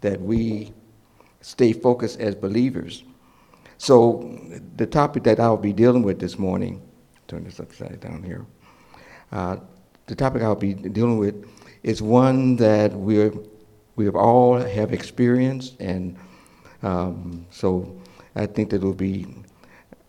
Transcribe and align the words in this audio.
that 0.00 0.20
we 0.20 0.72
stay 1.40 1.72
focused 1.72 2.20
as 2.20 2.34
believers. 2.34 3.04
So, 3.78 4.38
the 4.76 4.86
topic 4.86 5.22
that 5.24 5.40
I'll 5.40 5.56
be 5.56 5.72
dealing 5.72 6.02
with 6.02 6.18
this 6.18 6.38
morning, 6.38 6.82
turn 7.28 7.44
this 7.44 7.60
upside 7.60 8.00
down 8.00 8.22
here. 8.22 8.44
Uh, 9.32 9.56
the 10.06 10.14
topic 10.14 10.42
I'll 10.42 10.54
be 10.54 10.74
dealing 10.74 11.18
with 11.18 11.48
is 11.82 12.02
one 12.02 12.56
that 12.56 12.92
we're, 12.92 13.32
we 13.96 14.04
have 14.04 14.16
all 14.16 14.58
have 14.58 14.92
experienced, 14.92 15.80
and 15.80 16.16
um, 16.82 17.46
so 17.50 17.98
I 18.34 18.46
think 18.46 18.70
that 18.70 18.76
it'll 18.76 18.92
be, 18.92 19.26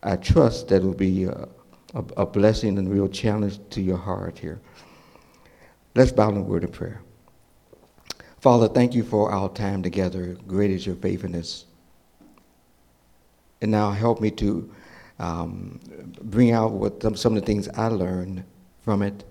I 0.04 0.16
trust 0.16 0.68
that 0.70 0.78
it'll 0.78 0.94
be 0.94 1.26
a, 1.26 1.48
a, 1.94 2.04
a 2.18 2.26
blessing 2.26 2.78
and 2.78 2.92
real 2.92 3.08
challenge 3.08 3.60
to 3.70 3.82
your 3.82 3.98
heart 3.98 4.38
here. 4.38 4.60
Let's 5.96 6.12
bow 6.12 6.30
in 6.30 6.38
a 6.38 6.42
word 6.42 6.64
of 6.64 6.72
prayer. 6.72 7.02
Father, 8.42 8.68
thank 8.68 8.96
you 8.96 9.04
for 9.04 9.32
our 9.32 9.50
time 9.50 9.84
together. 9.84 10.36
Great 10.48 10.72
is 10.72 10.84
your 10.84 10.96
faithfulness. 10.96 11.66
And 13.62 13.70
now 13.70 13.92
help 13.92 14.20
me 14.20 14.32
to 14.32 14.74
um, 15.20 15.80
bring 16.24 16.52
out 16.52 16.72
what 16.72 17.04
some 17.20 17.38
of 17.38 17.42
the 17.42 17.46
things 17.46 17.70
I 17.70 17.86
learned 17.86 18.44
from 18.84 19.04
it 19.04 19.24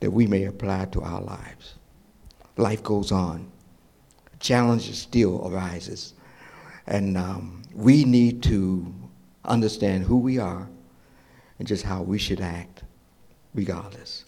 that 0.00 0.10
we 0.10 0.26
may 0.26 0.44
apply 0.44 0.84
to 0.92 1.00
our 1.00 1.22
lives. 1.22 1.76
Life 2.58 2.82
goes 2.82 3.10
on. 3.10 3.50
Challenges 4.38 4.98
still 4.98 5.48
arises. 5.48 6.12
And 6.86 7.16
um, 7.16 7.62
we 7.74 8.04
need 8.04 8.42
to 8.42 8.92
understand 9.46 10.04
who 10.04 10.18
we 10.18 10.38
are 10.38 10.68
and 11.58 11.66
just 11.66 11.84
how 11.84 12.02
we 12.02 12.18
should 12.18 12.42
act 12.42 12.82
regardless. 13.54 14.21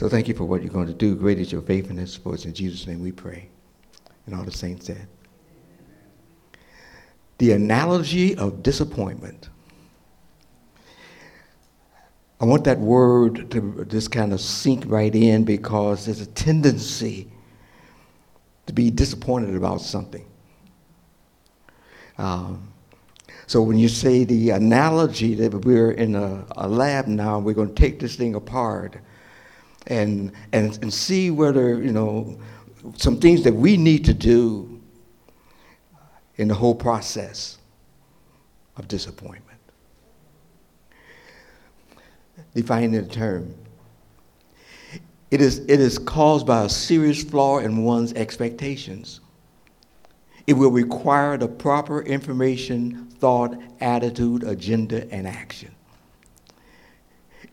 So 0.00 0.08
thank 0.08 0.28
you 0.28 0.34
for 0.34 0.46
what 0.46 0.62
you're 0.62 0.72
going 0.72 0.86
to 0.86 0.94
do. 0.94 1.14
Great 1.14 1.38
is 1.38 1.52
your 1.52 1.60
faithfulness. 1.60 2.16
For 2.16 2.32
it's 2.32 2.46
in 2.46 2.54
Jesus' 2.54 2.86
name 2.86 3.02
we 3.02 3.12
pray. 3.12 3.50
And 4.24 4.34
all 4.34 4.44
the 4.44 4.50
saints 4.50 4.86
said. 4.86 5.06
The 7.36 7.52
analogy 7.52 8.34
of 8.34 8.62
disappointment. 8.62 9.50
I 12.40 12.46
want 12.46 12.64
that 12.64 12.78
word 12.78 13.50
to 13.50 13.84
just 13.90 14.10
kind 14.10 14.32
of 14.32 14.40
sink 14.40 14.84
right 14.86 15.14
in 15.14 15.44
because 15.44 16.06
there's 16.06 16.22
a 16.22 16.26
tendency 16.28 17.30
to 18.64 18.72
be 18.72 18.90
disappointed 18.90 19.54
about 19.54 19.82
something. 19.82 20.24
Um, 22.16 22.72
so 23.46 23.60
when 23.60 23.76
you 23.76 23.90
say 23.90 24.24
the 24.24 24.48
analogy 24.48 25.34
that 25.34 25.66
we're 25.66 25.90
in 25.90 26.14
a, 26.14 26.46
a 26.52 26.66
lab 26.66 27.06
now, 27.06 27.38
we're 27.38 27.52
going 27.52 27.74
to 27.74 27.74
take 27.74 28.00
this 28.00 28.16
thing 28.16 28.34
apart 28.34 28.96
and, 29.86 30.32
and, 30.52 30.78
and 30.82 30.92
see 30.92 31.30
whether, 31.30 31.82
you 31.82 31.92
know, 31.92 32.38
some 32.96 33.18
things 33.18 33.42
that 33.44 33.54
we 33.54 33.76
need 33.76 34.04
to 34.04 34.14
do 34.14 34.80
in 36.36 36.48
the 36.48 36.54
whole 36.54 36.74
process 36.74 37.58
of 38.76 38.88
disappointment. 38.88 39.58
Defining 42.54 42.92
the 42.92 43.02
term. 43.02 43.54
It 45.30 45.40
is, 45.40 45.58
it 45.60 45.80
is 45.80 45.98
caused 45.98 46.46
by 46.46 46.64
a 46.64 46.68
serious 46.68 47.22
flaw 47.22 47.58
in 47.58 47.84
one's 47.84 48.12
expectations. 48.14 49.20
It 50.46 50.54
will 50.54 50.72
require 50.72 51.36
the 51.36 51.46
proper 51.46 52.02
information, 52.02 53.08
thought, 53.18 53.56
attitude, 53.80 54.42
agenda, 54.42 55.08
and 55.12 55.28
action 55.28 55.70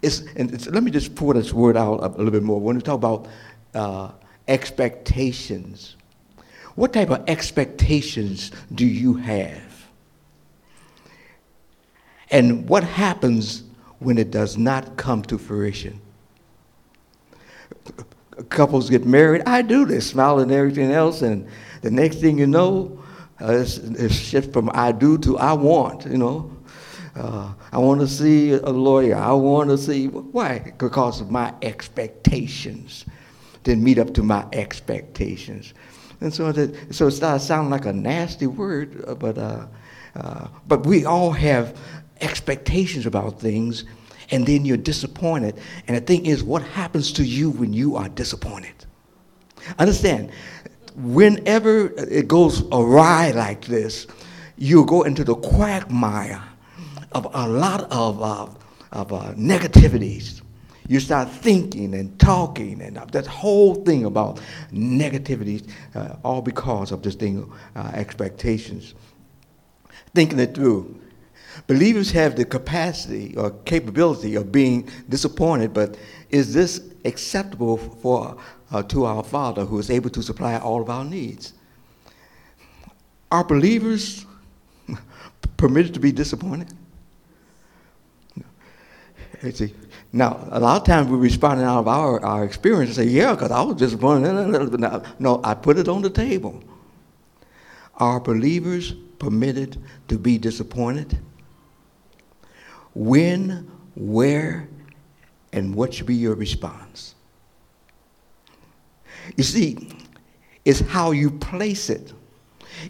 it's, 0.02 0.22
and 0.36 0.54
it's, 0.54 0.68
let 0.68 0.84
me 0.84 0.92
just 0.92 1.16
pour 1.16 1.34
this 1.34 1.54
word 1.54 1.76
out 1.76 2.04
a, 2.04 2.08
little 2.10 2.32
bit 2.32 2.44
more. 2.44 2.60
When 2.60 2.76
we 2.76 2.82
talk 2.82 2.96
about 2.96 3.28
uh, 3.74 4.12
expectations, 4.48 5.96
what 6.76 6.94
type 6.94 7.10
of 7.10 7.24
expectations 7.28 8.52
do 8.74 8.86
you 8.86 9.16
have? 9.16 9.64
And 12.30 12.68
what 12.68 12.84
happens 12.84 13.64
when 14.00 14.18
it 14.18 14.32
does 14.32 14.58
not 14.58 14.98
come 14.98 15.24
to 15.24 15.38
fruition? 15.38 16.00
Couples 18.50 18.90
get 18.90 19.06
married, 19.06 19.42
I 19.48 19.64
do 19.64 19.86
this, 19.86 20.08
smile 20.08 20.40
and 20.40 20.52
everything 20.52 20.92
else, 20.92 21.24
and 21.24 21.48
the 21.82 21.90
next 21.90 22.18
thing 22.18 22.38
you 22.38 22.46
know, 22.46 23.04
uh, 23.42 23.54
it's, 23.54 23.78
it's 23.78 24.14
shift 24.14 24.54
from 24.54 24.70
I 24.74 24.92
do 24.92 25.18
to 25.20 25.38
I 25.38 25.54
want, 25.54 26.06
you 26.06 26.18
know. 26.18 26.57
Uh, 27.18 27.54
I 27.72 27.80
want 27.80 28.00
to 28.02 28.08
see 28.08 28.54
a 28.54 28.70
lawyer. 28.70 29.16
I 29.16 29.34
want 29.34 29.70
to 29.70 29.78
see, 29.78 30.08
why? 30.08 30.74
Because 30.78 31.20
of 31.20 31.32
my 31.32 31.54
expectations 31.62 33.06
didn't 33.64 33.84
meet 33.84 33.98
up 33.98 34.14
to 34.14 34.24
my 34.24 34.46
expectations. 34.54 35.74
And 36.22 36.34
so, 36.34 36.52
that, 36.52 36.94
so 36.94 37.08
it 37.08 37.12
starts 37.12 37.46
sounding 37.46 37.72
like 37.72 37.86
a 37.86 37.94
nasty 37.94 38.48
word, 38.48 39.04
uh, 39.08 39.16
but, 39.16 39.38
uh, 39.38 39.66
uh, 40.16 40.48
but 40.68 40.86
we 40.86 41.06
all 41.06 41.32
have 41.32 41.78
expectations 42.22 43.06
about 43.06 43.40
things, 43.40 43.86
and 44.32 44.46
then 44.46 44.66
you're 44.66 44.78
disappointed. 44.78 45.60
And 45.88 45.98
the 45.98 46.02
thing 46.02 46.26
is, 46.26 46.44
what 46.44 46.62
happens 46.62 47.12
to 47.14 47.24
you 47.24 47.50
when 47.52 47.74
you 47.74 47.96
are 47.96 48.10
disappointed? 48.10 48.86
Understand, 49.80 50.32
whenever 50.96 51.88
it 52.10 52.28
goes 52.28 52.64
awry 52.72 53.32
like 53.32 53.66
this, 53.66 54.08
you 54.58 54.86
go 54.86 55.04
into 55.04 55.24
the 55.24 55.36
quagmire 55.36 56.44
of 57.18 57.28
a 57.34 57.48
lot 57.48 57.92
of, 57.92 58.22
uh, 58.22 58.48
of 58.92 59.12
uh, 59.12 59.34
negativities. 59.34 60.42
You 60.88 61.00
start 61.00 61.30
thinking 61.30 61.96
and 61.96 62.18
talking, 62.20 62.82
and 62.82 62.96
that 63.12 63.26
whole 63.26 63.76
thing 63.76 64.06
about 64.06 64.40
negativities, 64.72 65.70
uh, 65.96 66.16
all 66.24 66.42
because 66.42 66.92
of 66.92 67.02
this 67.02 67.16
thing, 67.16 67.52
uh, 67.76 67.92
expectations. 67.94 68.94
Thinking 70.14 70.40
it 70.40 70.54
through. 70.54 71.02
Believers 71.66 72.12
have 72.12 72.36
the 72.36 72.46
capacity 72.46 73.36
or 73.36 73.50
capability 73.66 74.36
of 74.36 74.52
being 74.52 74.88
disappointed, 75.10 75.74
but 75.74 75.98
is 76.30 76.54
this 76.54 76.82
acceptable 77.04 77.78
for, 77.78 78.38
uh, 78.72 78.84
to 78.84 79.06
our 79.06 79.24
Father 79.24 79.66
who 79.66 79.80
is 79.80 79.90
able 79.90 80.12
to 80.12 80.22
supply 80.22 80.58
all 80.58 80.82
of 80.82 80.90
our 80.90 81.04
needs? 81.04 81.54
Are 83.32 83.44
believers 83.44 84.26
permitted 85.58 85.96
to 85.96 86.00
be 86.00 86.12
disappointed? 86.12 86.74
See, 89.54 89.74
now, 90.12 90.48
a 90.50 90.60
lot 90.60 90.82
of 90.82 90.88
times 90.88 91.10
we 91.10 91.18
respond 91.18 91.62
out 91.62 91.80
of 91.80 91.88
our, 91.88 92.24
our 92.24 92.44
experience 92.44 92.98
and 92.98 93.08
say, 93.08 93.14
yeah, 93.14 93.34
because 93.34 93.52
I 93.52 93.62
was 93.62 93.76
disappointed. 93.76 94.34
No, 95.20 95.42
I 95.44 95.54
put 95.54 95.78
it 95.78 95.88
on 95.88 96.02
the 96.02 96.10
table. 96.10 96.64
Are 97.98 98.20
believers 98.20 98.94
permitted 99.20 99.82
to 100.08 100.18
be 100.18 100.38
disappointed? 100.38 101.18
When, 102.94 103.70
where, 103.96 104.68
and 105.54 105.76
what 105.76 105.94
should 105.94 106.08
be 106.08 106.16
your 106.16 106.36
response? 106.36 107.14
You 109.36 109.44
see, 109.44 109.92
it's 110.66 110.80
how 110.80 111.12
you 111.12 111.30
place 111.32 111.90
it. 111.90 112.14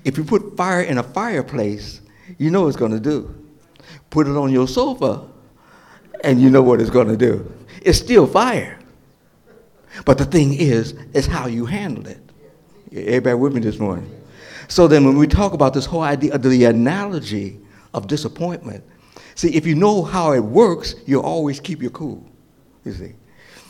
If 0.04 0.18
you 0.18 0.24
put 0.24 0.56
fire 0.56 0.82
in 0.82 0.98
a 0.98 1.04
fireplace, 1.04 2.02
you 2.38 2.52
know 2.52 2.62
what 2.62 2.68
it's 2.70 2.78
going 2.78 2.92
to 2.92 3.00
do. 3.00 3.34
Put 4.10 4.28
it 4.28 4.36
on 4.38 4.52
your 4.52 4.68
sofa, 4.68 5.28
and 6.24 6.42
you 6.42 6.50
know 6.50 6.62
what 6.62 6.82
it's 6.82 6.90
going 6.90 7.08
to 7.08 7.18
do. 7.18 7.52
It's 7.82 7.98
still 7.98 8.28
fire. 8.28 8.80
But 10.06 10.18
the 10.18 10.26
thing 10.26 10.54
is, 10.54 10.94
it's 11.14 11.28
how 11.28 11.48
you 11.48 11.66
handle 11.66 12.08
it. 12.08 12.20
Everybody 12.92 13.36
with 13.36 13.54
me 13.54 13.62
this 13.62 13.80
morning? 13.80 14.10
So 14.68 14.88
then, 14.88 15.06
when 15.06 15.18
we 15.18 15.28
talk 15.28 15.54
about 15.54 15.74
this 15.74 15.86
whole 15.86 16.02
idea 16.02 16.34
of 16.34 16.44
the 16.44 16.66
analogy 16.66 17.60
of 17.94 18.08
disappointment, 18.08 18.84
see, 19.36 19.56
if 19.56 19.66
you 19.66 19.76
know 19.76 20.04
how 20.04 20.34
it 20.34 20.44
works, 20.44 20.96
you'll 21.06 21.24
always 21.24 21.60
keep 21.60 21.82
your 21.82 21.92
cool. 21.92 22.24
You 22.84 22.94
see. 22.94 23.14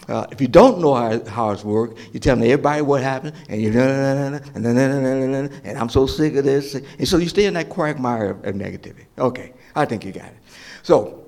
Uh, 0.08 0.26
if 0.32 0.40
you 0.40 0.48
don't 0.48 0.80
know 0.80 0.94
how, 0.94 1.24
how 1.26 1.52
it's 1.52 1.66
work, 1.66 1.98
you 2.14 2.20
tell 2.20 2.38
everybody 2.38 2.82
what 2.82 3.04
happened, 3.04 3.36
and 3.50 3.62
you 3.62 3.78
and 3.78 5.78
I'm 5.78 5.90
so 5.90 6.08
sick 6.08 6.36
of 6.36 6.46
this, 6.46 6.76
and 6.76 7.08
so 7.08 7.18
you 7.18 7.28
stay 7.28 7.46
in 7.46 7.54
that 7.56 7.68
quagmire 7.68 8.30
of, 8.30 8.46
of 8.46 8.56
negativity. 8.56 9.06
Okay, 9.20 9.54
I 9.76 9.84
think 9.84 10.06
you 10.06 10.14
got 10.14 10.28
it. 10.28 10.38
So 10.82 11.27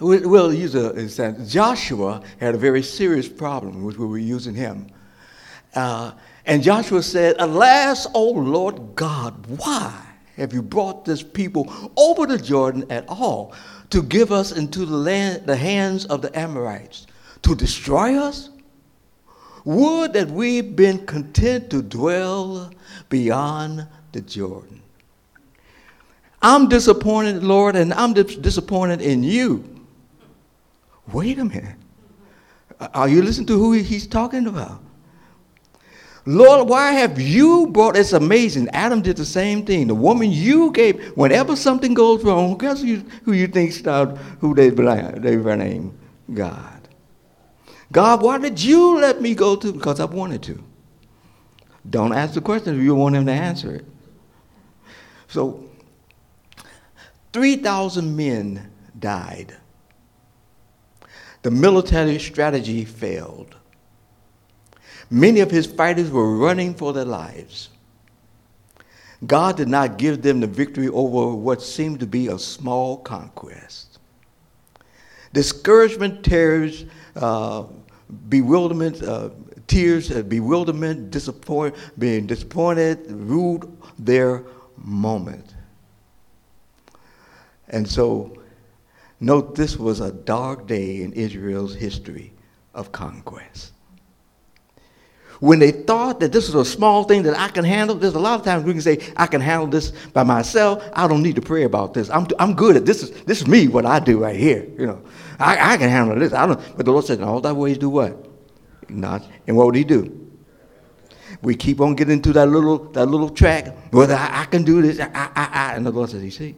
We'll 0.00 0.54
use 0.54 0.74
a 0.74 0.90
example. 0.90 1.44
Joshua 1.44 2.22
had 2.38 2.54
a 2.54 2.58
very 2.58 2.82
serious 2.82 3.28
problem, 3.28 3.84
which 3.84 3.96
we 3.96 4.06
were 4.06 4.18
using 4.18 4.54
him. 4.54 4.86
Uh, 5.74 6.12
and 6.46 6.62
Joshua 6.62 7.02
said, 7.02 7.36
Alas, 7.38 8.06
O 8.14 8.30
Lord 8.30 8.94
God, 8.94 9.46
why 9.46 9.92
have 10.36 10.52
you 10.52 10.62
brought 10.62 11.04
this 11.04 11.22
people 11.22 11.90
over 11.96 12.26
the 12.26 12.38
Jordan 12.38 12.86
at 12.90 13.04
all 13.08 13.54
to 13.90 14.02
give 14.02 14.30
us 14.30 14.52
into 14.52 14.86
the, 14.86 14.96
land, 14.96 15.46
the 15.46 15.56
hands 15.56 16.06
of 16.06 16.22
the 16.22 16.36
Amorites 16.38 17.06
to 17.42 17.54
destroy 17.54 18.16
us? 18.16 18.50
Would 19.64 20.14
that 20.14 20.30
we'd 20.30 20.76
been 20.76 21.04
content 21.06 21.70
to 21.70 21.82
dwell 21.82 22.70
beyond 23.08 23.86
the 24.12 24.20
Jordan. 24.20 24.82
I'm 26.40 26.68
disappointed, 26.68 27.42
Lord, 27.42 27.76
and 27.76 27.92
I'm 27.94 28.12
disappointed 28.12 29.00
in 29.00 29.22
you 29.22 29.77
wait 31.12 31.38
a 31.38 31.44
minute. 31.44 31.76
Are 32.94 33.08
you 33.08 33.22
listening 33.22 33.46
to 33.48 33.58
who 33.58 33.72
he's 33.72 34.06
talking 34.06 34.46
about? 34.46 34.80
Lord, 36.26 36.68
why 36.68 36.92
have 36.92 37.18
you 37.18 37.68
brought 37.68 37.96
it's 37.96 38.12
amazing. 38.12 38.68
Adam 38.70 39.00
did 39.00 39.16
the 39.16 39.24
same 39.24 39.64
thing. 39.64 39.86
The 39.86 39.94
woman 39.94 40.30
you 40.30 40.70
gave, 40.72 41.02
whenever 41.16 41.56
something 41.56 41.94
goes 41.94 42.22
wrong, 42.22 42.58
guess 42.58 42.82
who 42.82 42.86
you, 42.86 42.96
who 43.24 43.32
you 43.32 43.46
think 43.46 43.72
start 43.72 44.16
who 44.40 44.54
they 44.54 44.68
blame? 44.68 45.22
They 45.22 45.36
blame 45.36 45.98
God. 46.32 46.86
God, 47.90 48.22
why 48.22 48.36
did 48.36 48.62
you 48.62 48.98
let 48.98 49.22
me 49.22 49.34
go 49.34 49.56
to? 49.56 49.72
Because 49.72 50.00
I 50.00 50.04
wanted 50.04 50.42
to. 50.42 50.62
Don't 51.88 52.12
ask 52.12 52.34
the 52.34 52.42
question 52.42 52.76
if 52.76 52.82
you 52.82 52.94
want 52.94 53.16
him 53.16 53.24
to 53.24 53.32
answer 53.32 53.74
it. 53.76 53.86
So 55.28 55.64
3,000 57.32 58.14
men 58.14 58.70
died. 58.98 59.56
The 61.48 61.54
military 61.54 62.18
strategy 62.18 62.84
failed. 62.84 63.56
Many 65.08 65.40
of 65.40 65.50
his 65.50 65.64
fighters 65.64 66.10
were 66.10 66.36
running 66.36 66.74
for 66.74 66.92
their 66.92 67.06
lives. 67.06 67.70
God 69.26 69.56
did 69.56 69.66
not 69.66 69.96
give 69.96 70.20
them 70.20 70.40
the 70.40 70.46
victory 70.46 70.88
over 70.88 71.34
what 71.34 71.62
seemed 71.62 72.00
to 72.00 72.06
be 72.06 72.26
a 72.26 72.38
small 72.38 72.98
conquest. 72.98 73.98
Discouragement, 75.32 76.22
tears, 76.22 76.84
uh, 77.16 77.64
bewilderment, 78.28 79.02
uh, 79.02 79.30
tears, 79.68 80.10
uh, 80.10 80.20
bewilderment, 80.20 81.10
disappoint, 81.10 81.74
being 81.98 82.26
disappointed, 82.26 83.10
ruled 83.10 83.74
their 83.98 84.44
moment. 84.76 85.54
And 87.70 87.88
so, 87.88 88.37
note 89.20 89.54
this 89.54 89.76
was 89.76 90.00
a 90.00 90.12
dark 90.12 90.66
day 90.66 91.02
in 91.02 91.12
Israel's 91.12 91.74
history 91.74 92.32
of 92.74 92.92
conquest 92.92 93.72
when 95.40 95.58
they 95.58 95.70
thought 95.70 96.20
that 96.20 96.32
this 96.32 96.52
was 96.52 96.68
a 96.68 96.70
small 96.70 97.04
thing 97.04 97.22
that 97.22 97.38
I 97.38 97.48
can 97.48 97.64
handle, 97.64 97.96
there's 97.96 98.14
a 98.14 98.18
lot 98.18 98.38
of 98.38 98.44
times 98.44 98.64
we 98.64 98.72
can 98.72 98.80
say, 98.80 98.98
I 99.16 99.26
can 99.26 99.40
handle 99.40 99.68
this 99.68 99.90
by 100.12 100.24
myself. 100.24 100.88
I 100.92 101.06
don't 101.06 101.22
need 101.22 101.36
to 101.36 101.42
pray 101.42 101.62
about 101.62 101.94
this. 101.94 102.10
I'm, 102.10 102.26
I'm 102.38 102.54
good 102.54 102.76
at 102.76 102.84
this. 102.84 103.02
Is, 103.02 103.10
this 103.22 103.40
is 103.40 103.46
me, 103.46 103.68
what 103.68 103.86
I 103.86 104.00
do 104.00 104.18
right 104.18 104.36
here. 104.36 104.66
You 104.76 104.86
know, 104.86 105.02
I, 105.38 105.74
I 105.74 105.76
can 105.76 105.90
handle 105.90 106.18
this. 106.18 106.32
I 106.32 106.46
don't, 106.46 106.76
but 106.76 106.86
the 106.86 106.92
Lord 106.92 107.04
said, 107.04 107.22
all 107.22 107.40
thy 107.40 107.52
ways 107.52 107.78
do 107.78 107.88
what? 107.88 108.26
Not. 108.88 109.24
And 109.46 109.56
what 109.56 109.66
would 109.66 109.76
he 109.76 109.84
do? 109.84 110.26
We 111.42 111.54
keep 111.54 111.80
on 111.80 111.94
getting 111.94 112.14
into 112.14 112.32
that 112.32 112.48
little, 112.48 112.78
that 112.90 113.06
little 113.06 113.28
track. 113.28 113.92
Whether 113.92 114.14
I, 114.14 114.42
I 114.42 114.44
can 114.46 114.64
do 114.64 114.82
this, 114.82 114.98
I, 114.98 115.08
I, 115.14 115.48
I. 115.52 115.74
And 115.76 115.86
the 115.86 115.92
Lord 115.92 116.10
says, 116.10 116.24
you 116.24 116.32
see, 116.32 116.56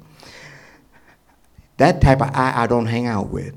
that 1.80 2.02
type 2.02 2.20
of 2.20 2.28
I, 2.34 2.64
I 2.64 2.66
don't 2.66 2.84
hang 2.84 3.06
out 3.06 3.30
with. 3.30 3.54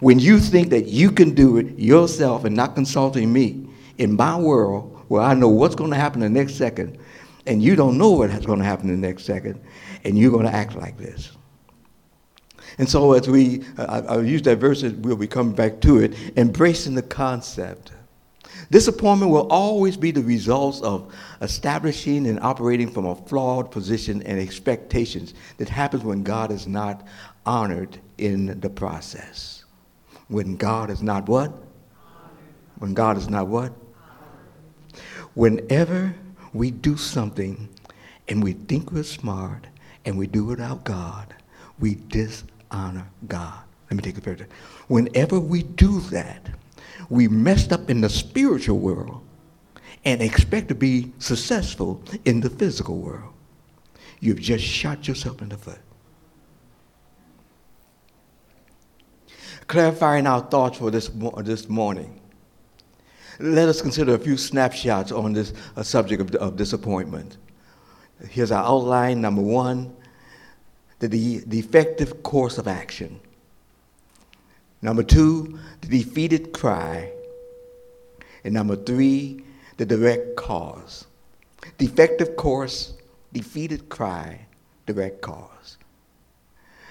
When 0.00 0.18
you 0.18 0.40
think 0.40 0.70
that 0.70 0.86
you 0.86 1.12
can 1.12 1.32
do 1.32 1.58
it 1.58 1.78
yourself 1.78 2.44
and 2.44 2.56
not 2.56 2.74
consulting 2.74 3.32
me 3.32 3.68
in 3.98 4.16
my 4.16 4.36
world 4.36 5.04
where 5.06 5.22
I 5.22 5.34
know 5.34 5.48
what's 5.48 5.76
going 5.76 5.90
to 5.90 5.96
happen 5.96 6.20
the 6.20 6.28
next 6.28 6.54
second, 6.54 6.98
and 7.46 7.62
you 7.62 7.76
don't 7.76 7.96
know 7.96 8.10
what's 8.10 8.46
going 8.46 8.58
to 8.58 8.64
happen 8.64 8.88
the 8.88 8.96
next 8.96 9.24
second, 9.24 9.60
and 10.04 10.18
you're 10.18 10.32
going 10.32 10.44
to 10.44 10.52
act 10.52 10.74
like 10.74 10.98
this. 10.98 11.30
And 12.78 12.88
so, 12.88 13.12
as 13.12 13.28
we, 13.28 13.62
uh, 13.78 14.02
I, 14.08 14.14
I 14.16 14.20
use 14.20 14.42
that 14.42 14.56
verse, 14.56 14.82
we'll 14.82 15.16
be 15.16 15.28
coming 15.28 15.54
back 15.54 15.80
to 15.82 15.98
it, 15.98 16.14
embracing 16.36 16.96
the 16.96 17.02
concept. 17.02 17.92
Disappointment 18.70 19.32
will 19.32 19.48
always 19.48 19.96
be 19.96 20.10
the 20.10 20.22
result 20.22 20.82
of 20.82 21.12
establishing 21.40 22.26
and 22.26 22.38
operating 22.40 22.90
from 22.90 23.06
a 23.06 23.14
flawed 23.14 23.70
position 23.70 24.22
and 24.22 24.38
expectations 24.38 25.34
that 25.58 25.68
happens 25.68 26.04
when 26.04 26.22
God 26.22 26.52
is 26.52 26.66
not 26.66 27.06
honored 27.44 27.98
in 28.18 28.60
the 28.60 28.70
process. 28.70 29.64
When 30.28 30.56
God 30.56 30.90
is 30.90 31.02
not 31.02 31.28
what? 31.28 31.52
When 32.78 32.94
God 32.94 33.16
is 33.16 33.28
not 33.28 33.48
what? 33.48 33.72
Whenever 35.34 36.14
we 36.52 36.70
do 36.70 36.96
something 36.96 37.68
and 38.28 38.42
we 38.42 38.52
think 38.52 38.92
we're 38.92 39.02
smart 39.02 39.66
and 40.04 40.16
we 40.16 40.26
do 40.26 40.44
it 40.44 40.50
without 40.50 40.84
God, 40.84 41.34
we 41.78 41.96
dishonor 42.08 43.06
God. 43.26 43.58
Let 43.90 43.96
me 43.96 44.02
take 44.02 44.14
the 44.14 44.20
picture. 44.20 44.48
Whenever 44.86 45.40
we 45.40 45.62
do 45.62 46.00
that, 46.12 46.50
we 47.10 47.28
messed 47.28 47.72
up 47.72 47.90
in 47.90 48.00
the 48.00 48.08
spiritual 48.08 48.78
world 48.78 49.20
and 50.04 50.22
expect 50.22 50.68
to 50.68 50.74
be 50.74 51.12
successful 51.18 52.02
in 52.24 52.40
the 52.40 52.48
physical 52.48 52.96
world. 52.96 53.34
You've 54.20 54.40
just 54.40 54.64
shot 54.64 55.06
yourself 55.06 55.42
in 55.42 55.50
the 55.50 55.58
foot. 55.58 55.80
clarifying 59.70 60.26
our 60.26 60.40
thoughts 60.40 60.78
for 60.78 60.90
this, 60.90 61.08
this 61.44 61.68
morning. 61.68 62.20
Let 63.38 63.68
us 63.68 63.80
consider 63.80 64.16
a 64.16 64.18
few 64.18 64.36
snapshots 64.36 65.12
on 65.12 65.32
this 65.32 65.54
uh, 65.76 65.84
subject 65.84 66.20
of, 66.20 66.34
of 66.34 66.56
disappointment. 66.56 67.38
Here's 68.28 68.50
our 68.50 68.64
outline. 68.64 69.20
Number 69.20 69.40
one, 69.40 69.94
the, 70.98 71.06
the, 71.06 71.38
the 71.46 71.60
effective 71.60 72.24
course 72.24 72.58
of 72.58 72.66
action. 72.66 73.20
Number 74.82 75.02
two, 75.02 75.58
the 75.82 75.88
defeated 75.88 76.52
cry. 76.52 77.12
And 78.44 78.54
number 78.54 78.76
three, 78.76 79.44
the 79.76 79.84
direct 79.84 80.36
cause. 80.36 81.06
Defective 81.78 82.36
course, 82.36 82.94
defeated 83.32 83.88
cry, 83.88 84.46
direct 84.86 85.20
cause. 85.20 85.76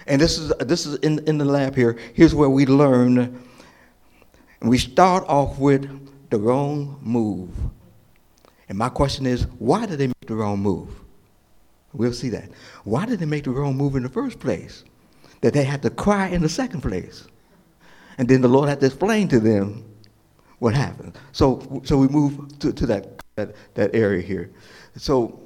And 0.08 0.22
this 0.22 0.38
is, 0.38 0.52
this 0.60 0.86
is 0.86 0.96
in, 1.00 1.20
in 1.28 1.38
the 1.38 1.46
lab 1.46 1.76
here. 1.76 1.98
Here's 2.14 2.34
where 2.34 2.50
we 2.50 2.66
learn. 2.66 3.44
We 4.62 4.78
start 4.78 5.24
off 5.28 5.58
with 5.60 6.30
the 6.30 6.38
wrong 6.38 7.00
move. 7.02 7.50
And 8.68 8.78
my 8.78 8.90
question 8.90 9.26
is, 9.26 9.44
why 9.58 9.86
did 9.86 10.00
they 10.00 10.08
make 10.08 10.28
the 10.28 10.36
wrong 10.36 10.60
move? 10.60 10.90
We'll 11.94 12.14
see 12.14 12.30
that. 12.30 12.50
Why 12.84 13.06
did 13.06 13.20
they 13.20 13.26
make 13.26 13.46
the 13.46 13.52
wrong 13.52 13.76
move 13.76 13.96
in 13.96 14.04
the 14.04 14.10
first 14.10 14.40
place? 14.40 14.84
That 15.42 15.54
they 15.54 15.64
had 15.64 15.82
to 15.84 15.90
cry 15.90 16.28
in 16.28 16.42
the 16.42 16.50
second 16.50 16.82
place. 16.82 17.28
And 18.19 18.27
then 18.27 18.42
the 18.42 18.50
Lord 18.50 18.68
had 18.68 18.81
to 18.81 18.86
explain 18.86 19.30
to 19.30 19.39
them 19.39 19.86
what 20.60 20.75
happened. 20.75 21.18
So, 21.31 21.81
so 21.86 21.98
we 21.98 22.10
move 22.10 22.60
to, 22.60 22.74
to 22.74 22.86
that, 22.86 23.24
that, 23.36 23.56
that 23.75 23.95
area 23.95 24.21
here. 24.21 24.51
So, 24.98 25.39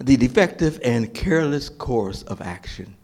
the 0.00 0.16
defective 0.16 0.80
and 0.82 1.12
careless 1.12 1.68
course 1.68 2.22
of 2.22 2.40
action. 2.40 2.96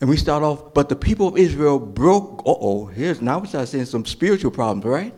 And 0.00 0.08
we 0.08 0.16
start 0.16 0.44
off, 0.44 0.72
but 0.72 0.88
the 0.88 0.94
people 0.94 1.26
of 1.26 1.36
Israel 1.36 1.80
broke, 1.80 2.44
oh, 2.46 2.86
here's 2.86 3.20
now 3.20 3.40
we 3.40 3.48
start 3.48 3.66
seeing 3.66 3.84
some 3.84 4.06
spiritual 4.06 4.52
problems, 4.52 4.84
right? 4.84 5.12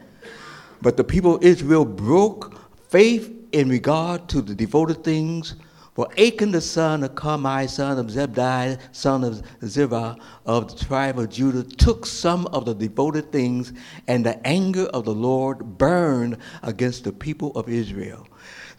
But 0.81 0.96
the 0.96 1.04
people 1.04 1.37
of 1.37 1.42
Israel 1.42 1.84
broke 1.84 2.58
faith 2.88 3.31
in 3.52 3.69
regard 3.69 4.31
to 4.31 4.40
the 4.40 4.54
devoted 4.54 5.04
things. 5.04 5.56
For 5.94 6.09
Achan 6.16 6.52
the 6.52 6.61
son 6.61 7.02
of 7.02 7.14
Carmi, 7.16 7.68
son 7.68 7.99
of 7.99 8.06
Zebdi, 8.06 8.78
son 8.92 9.25
of 9.25 9.42
Zerah 9.64 10.16
of 10.47 10.68
the 10.68 10.85
tribe 10.85 11.18
of 11.18 11.30
Judah, 11.30 11.64
took 11.64 12.06
some 12.06 12.47
of 12.47 12.64
the 12.64 12.75
devoted 12.75 13.32
things, 13.32 13.73
and 14.06 14.25
the 14.25 14.47
anger 14.47 14.85
of 14.85 15.04
the 15.04 15.14
Lord 15.14 15.78
burned 15.78 16.38
against 16.62 17.04
the 17.04 17.12
people 17.12 17.50
of 17.56 17.68
Israel. 17.68 18.26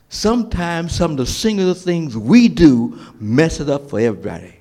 Sometimes 0.08 0.94
some 0.94 1.12
of 1.12 1.18
the 1.18 1.26
singular 1.26 1.74
things 1.74 2.16
we 2.18 2.48
do 2.48 2.98
mess 3.20 3.60
it 3.60 3.70
up 3.70 3.90
for 3.90 4.00
everybody. 4.00 4.61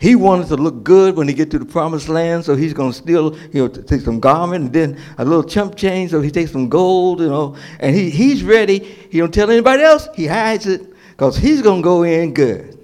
He 0.00 0.14
wanted 0.14 0.46
to 0.48 0.56
look 0.56 0.84
good 0.84 1.16
when 1.16 1.26
he 1.26 1.34
get 1.34 1.50
to 1.50 1.58
the 1.58 1.64
promised 1.64 2.08
land, 2.08 2.44
so 2.44 2.54
he's 2.54 2.72
going 2.72 2.92
to 2.92 2.96
steal, 2.96 3.36
you 3.52 3.62
know, 3.62 3.68
take 3.68 4.02
some 4.02 4.20
garment 4.20 4.66
and 4.66 4.72
then 4.72 5.00
a 5.18 5.24
little 5.24 5.42
chump 5.42 5.74
change, 5.74 6.12
so 6.12 6.20
he 6.20 6.30
takes 6.30 6.52
some 6.52 6.68
gold, 6.68 7.20
you 7.20 7.28
know, 7.28 7.56
and 7.80 7.96
he, 7.96 8.08
he's 8.08 8.44
ready. 8.44 8.78
He 8.78 9.18
don't 9.18 9.34
tell 9.34 9.50
anybody 9.50 9.82
else. 9.82 10.08
He 10.14 10.26
hides 10.26 10.66
it 10.66 10.94
because 11.10 11.36
he's 11.36 11.62
going 11.62 11.82
to 11.82 11.84
go 11.84 12.04
in 12.04 12.32
good. 12.32 12.78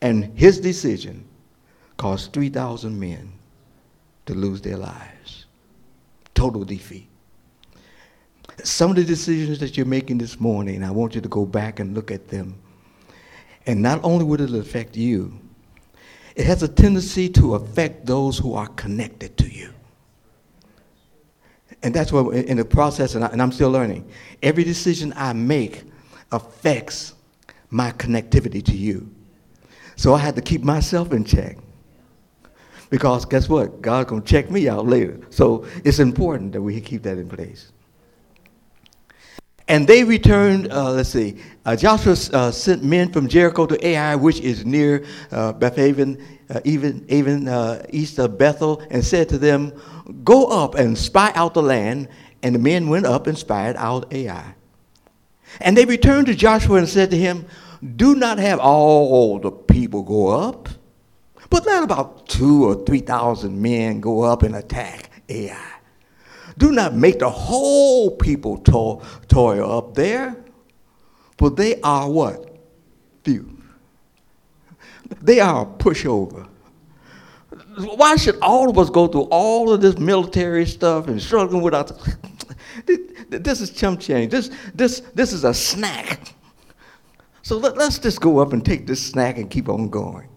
And 0.00 0.36
his 0.38 0.60
decision 0.60 1.26
caused 1.98 2.32
3,000 2.32 2.98
men 2.98 3.30
to 4.26 4.34
lose 4.34 4.62
their 4.62 4.78
lives. 4.78 5.44
Total 6.34 6.64
defeat. 6.64 7.08
Some 8.62 8.90
of 8.90 8.96
the 8.96 9.04
decisions 9.04 9.58
that 9.58 9.76
you're 9.76 9.84
making 9.84 10.18
this 10.18 10.40
morning, 10.40 10.82
I 10.82 10.90
want 10.90 11.14
you 11.14 11.20
to 11.20 11.28
go 11.28 11.44
back 11.44 11.80
and 11.80 11.94
look 11.94 12.10
at 12.10 12.28
them 12.28 12.58
and 13.66 13.80
not 13.80 14.00
only 14.04 14.24
would 14.24 14.40
it 14.40 14.52
affect 14.54 14.96
you, 14.96 15.38
it 16.36 16.46
has 16.46 16.62
a 16.62 16.68
tendency 16.68 17.28
to 17.30 17.54
affect 17.54 18.06
those 18.06 18.38
who 18.38 18.54
are 18.54 18.66
connected 18.68 19.36
to 19.38 19.48
you. 19.48 19.70
And 21.82 21.94
that's 21.94 22.12
what, 22.12 22.34
in 22.34 22.56
the 22.56 22.64
process, 22.64 23.14
and, 23.14 23.24
I, 23.24 23.42
am 23.42 23.52
still 23.52 23.70
learning, 23.70 24.10
every 24.42 24.64
decision 24.64 25.12
I 25.16 25.32
make 25.32 25.84
affects 26.32 27.14
my 27.70 27.92
connectivity 27.92 28.64
to 28.64 28.76
you. 28.76 29.14
So 29.96 30.14
I 30.14 30.18
had 30.18 30.34
to 30.36 30.42
keep 30.42 30.62
myself 30.62 31.12
in 31.12 31.24
check. 31.24 31.58
Because 32.90 33.24
guess 33.24 33.48
what? 33.48 33.82
God's 33.82 34.08
going 34.08 34.22
to 34.22 34.28
check 34.28 34.50
me 34.50 34.68
out 34.68 34.86
later. 34.86 35.20
So 35.30 35.66
it's 35.84 35.98
important 35.98 36.52
that 36.52 36.62
we 36.62 36.80
keep 36.80 37.02
that 37.02 37.18
in 37.18 37.28
place. 37.28 37.72
And 39.66 39.86
they 39.86 40.04
returned, 40.04 40.70
uh, 40.70 40.92
let's 40.92 41.08
see, 41.08 41.38
uh, 41.64 41.74
Joshua 41.74 42.16
uh, 42.32 42.50
sent 42.50 42.84
men 42.84 43.10
from 43.10 43.28
Jericho 43.28 43.64
to 43.66 43.86
Ai, 43.86 44.14
which 44.14 44.40
is 44.40 44.66
near 44.66 45.04
uh, 45.32 45.54
Bethaven, 45.54 46.22
uh, 46.50 46.60
even, 46.64 47.06
even 47.08 47.48
uh, 47.48 47.84
east 47.88 48.18
of 48.18 48.36
Bethel, 48.36 48.82
and 48.90 49.02
said 49.02 49.28
to 49.30 49.38
them, 49.38 49.72
Go 50.22 50.46
up 50.46 50.74
and 50.74 50.96
spy 50.96 51.32
out 51.34 51.54
the 51.54 51.62
land. 51.62 52.08
And 52.42 52.54
the 52.54 52.58
men 52.58 52.90
went 52.90 53.06
up 53.06 53.26
and 53.26 53.38
spied 53.38 53.76
out 53.76 54.12
Ai. 54.12 54.54
And 55.60 55.74
they 55.76 55.86
returned 55.86 56.26
to 56.26 56.34
Joshua 56.34 56.76
and 56.76 56.88
said 56.88 57.10
to 57.10 57.16
him, 57.16 57.46
Do 57.96 58.14
not 58.14 58.38
have 58.38 58.58
all 58.58 59.38
the 59.38 59.50
people 59.50 60.02
go 60.02 60.28
up, 60.28 60.68
but 61.48 61.64
let 61.64 61.82
about 61.82 62.26
two 62.28 62.66
or 62.66 62.84
three 62.84 63.00
thousand 63.00 63.60
men 63.62 64.00
go 64.00 64.22
up 64.22 64.42
and 64.42 64.56
attack 64.56 65.10
Ai. 65.30 65.73
Do 66.58 66.72
not 66.72 66.94
make 66.94 67.18
the 67.18 67.30
whole 67.30 68.10
people 68.16 68.58
to- 68.58 69.00
toil 69.28 69.70
up 69.70 69.94
there, 69.94 70.36
for 71.38 71.50
they 71.50 71.80
are 71.80 72.08
what? 72.08 72.56
Few. 73.24 73.56
They 75.20 75.40
are 75.40 75.62
a 75.62 75.66
pushover. 75.66 76.48
Why 77.76 78.16
should 78.16 78.38
all 78.40 78.70
of 78.70 78.78
us 78.78 78.88
go 78.88 79.08
through 79.08 79.28
all 79.30 79.72
of 79.72 79.80
this 79.80 79.98
military 79.98 80.66
stuff 80.66 81.08
and 81.08 81.20
struggling 81.20 81.62
with 81.62 81.74
our. 81.74 81.86
This 83.28 83.60
is 83.60 83.70
chump 83.70 84.00
change. 84.00 84.30
This, 84.30 84.50
this, 84.74 85.00
this 85.14 85.32
is 85.32 85.44
a 85.44 85.54
snack. 85.54 86.34
So 87.42 87.56
let, 87.58 87.76
let's 87.76 87.98
just 87.98 88.20
go 88.20 88.38
up 88.38 88.52
and 88.52 88.64
take 88.64 88.86
this 88.86 89.04
snack 89.04 89.38
and 89.38 89.50
keep 89.50 89.68
on 89.68 89.88
going. 89.88 90.28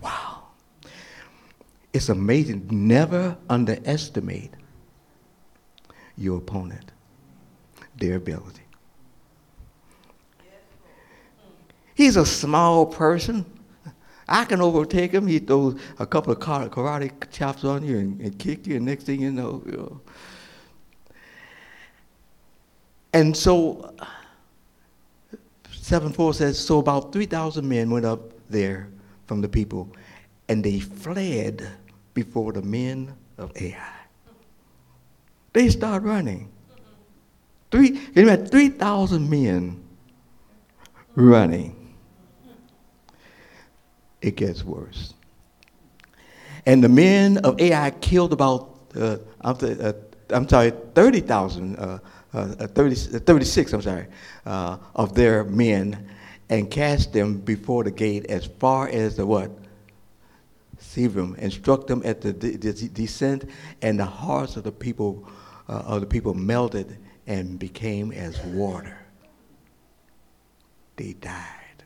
Wow. 0.00 0.44
It's 1.92 2.08
amazing. 2.08 2.66
Never 2.70 3.36
underestimate 3.48 4.52
your 6.16 6.38
opponent, 6.38 6.92
their 7.96 8.16
ability. 8.16 8.62
He's 11.94 12.16
a 12.16 12.24
small 12.24 12.86
person. 12.86 13.44
I 14.26 14.44
can 14.44 14.62
overtake 14.62 15.12
him. 15.12 15.26
He 15.26 15.38
throws 15.38 15.78
a 15.98 16.06
couple 16.06 16.32
of 16.32 16.38
karate 16.38 17.10
chops 17.30 17.64
on 17.64 17.84
you 17.84 17.98
and, 17.98 18.20
and 18.20 18.38
kick 18.38 18.66
you, 18.66 18.76
and 18.76 18.86
next 18.86 19.04
thing 19.04 19.20
you 19.20 19.32
know, 19.32 19.62
you 19.66 19.72
know. 19.72 20.00
And 23.12 23.36
so, 23.36 23.92
7 25.72 26.12
4 26.12 26.34
says, 26.34 26.58
So 26.58 26.78
about 26.78 27.12
3,000 27.12 27.68
men 27.68 27.90
went 27.90 28.06
up 28.06 28.20
there 28.48 28.88
from 29.26 29.40
the 29.40 29.48
people, 29.48 29.92
and 30.48 30.62
they 30.62 30.78
fled 30.80 31.68
before 32.14 32.52
the 32.52 32.62
men 32.62 33.14
of 33.36 33.52
Ai. 33.60 33.99
They 35.52 35.68
start 35.68 36.02
running. 36.02 36.50
Three, 37.70 38.00
you 38.14 38.28
had 38.28 38.50
3,000 38.50 39.30
men 39.30 39.82
running. 41.14 41.96
It 44.20 44.36
gets 44.36 44.64
worse. 44.64 45.14
And 46.66 46.84
the 46.84 46.88
men 46.88 47.38
of 47.38 47.60
Ai 47.60 47.90
killed 47.90 48.32
about, 48.32 48.78
uh, 48.94 49.16
I'm, 49.40 49.56
uh, 49.62 49.92
I'm 50.30 50.48
sorry, 50.48 50.72
30,000, 50.94 51.76
uh, 51.76 51.98
uh, 52.32 52.66
30, 52.66 52.94
36, 52.94 53.72
I'm 53.72 53.82
sorry, 53.82 54.06
uh, 54.44 54.76
of 54.94 55.14
their 55.14 55.44
men 55.44 56.08
and 56.48 56.70
cast 56.70 57.12
them 57.12 57.38
before 57.38 57.84
the 57.84 57.90
gate 57.90 58.26
as 58.26 58.46
far 58.46 58.88
as 58.88 59.16
the 59.16 59.24
what? 59.24 59.50
Severim, 60.78 61.36
and 61.38 61.52
struck 61.52 61.86
them 61.86 62.02
at 62.04 62.20
the 62.20 62.32
de- 62.32 62.72
descent, 62.88 63.48
and 63.80 63.98
the 63.98 64.04
hearts 64.04 64.56
of 64.56 64.64
the 64.64 64.72
people 64.72 65.28
uh, 65.70 65.82
of 65.86 66.00
the 66.00 66.06
people 66.06 66.34
melted 66.34 66.98
and 67.28 67.58
became 67.58 68.10
as 68.10 68.38
water. 68.42 68.98
They 70.96 71.12
died. 71.12 71.84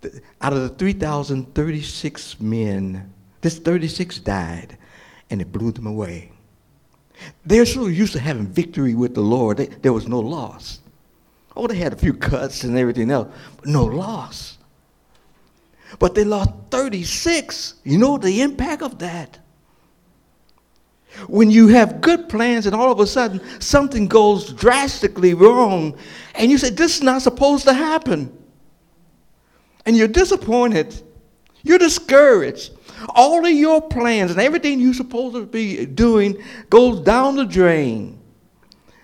The, 0.00 0.22
out 0.40 0.52
of 0.52 0.62
the 0.62 0.68
3,036 0.68 2.40
men, 2.40 3.12
this 3.40 3.58
36 3.58 4.20
died, 4.20 4.78
and 5.28 5.40
it 5.40 5.50
blew 5.50 5.72
them 5.72 5.86
away. 5.86 6.30
They're 7.44 7.66
so 7.66 7.86
used 7.86 8.12
to 8.12 8.20
having 8.20 8.46
victory 8.46 8.94
with 8.94 9.14
the 9.14 9.20
Lord, 9.20 9.56
they, 9.56 9.66
there 9.66 9.92
was 9.92 10.06
no 10.06 10.20
loss. 10.20 10.80
Oh, 11.56 11.66
they 11.66 11.76
had 11.76 11.92
a 11.92 11.96
few 11.96 12.14
cuts 12.14 12.62
and 12.62 12.78
everything 12.78 13.10
else, 13.10 13.28
but 13.56 13.66
no 13.66 13.84
loss. 13.84 14.56
But 15.98 16.14
they 16.14 16.24
lost 16.24 16.50
36. 16.70 17.74
You 17.84 17.98
know 17.98 18.18
the 18.18 18.40
impact 18.40 18.82
of 18.82 19.00
that? 19.00 19.41
When 21.28 21.50
you 21.50 21.68
have 21.68 22.00
good 22.00 22.28
plans 22.28 22.66
and 22.66 22.74
all 22.74 22.90
of 22.90 23.00
a 23.00 23.06
sudden 23.06 23.40
something 23.60 24.08
goes 24.08 24.52
drastically 24.52 25.34
wrong, 25.34 25.96
and 26.34 26.50
you 26.50 26.58
say, 26.58 26.70
This 26.70 26.96
is 26.96 27.02
not 27.02 27.22
supposed 27.22 27.64
to 27.64 27.74
happen. 27.74 28.36
And 29.84 29.96
you're 29.96 30.08
disappointed, 30.08 31.00
you're 31.62 31.78
discouraged. 31.78 32.72
All 33.10 33.44
of 33.44 33.52
your 33.52 33.82
plans 33.82 34.30
and 34.30 34.40
everything 34.40 34.78
you're 34.80 34.94
supposed 34.94 35.34
to 35.34 35.44
be 35.44 35.86
doing 35.86 36.40
goes 36.70 37.00
down 37.00 37.36
the 37.36 37.44
drain. 37.44 38.20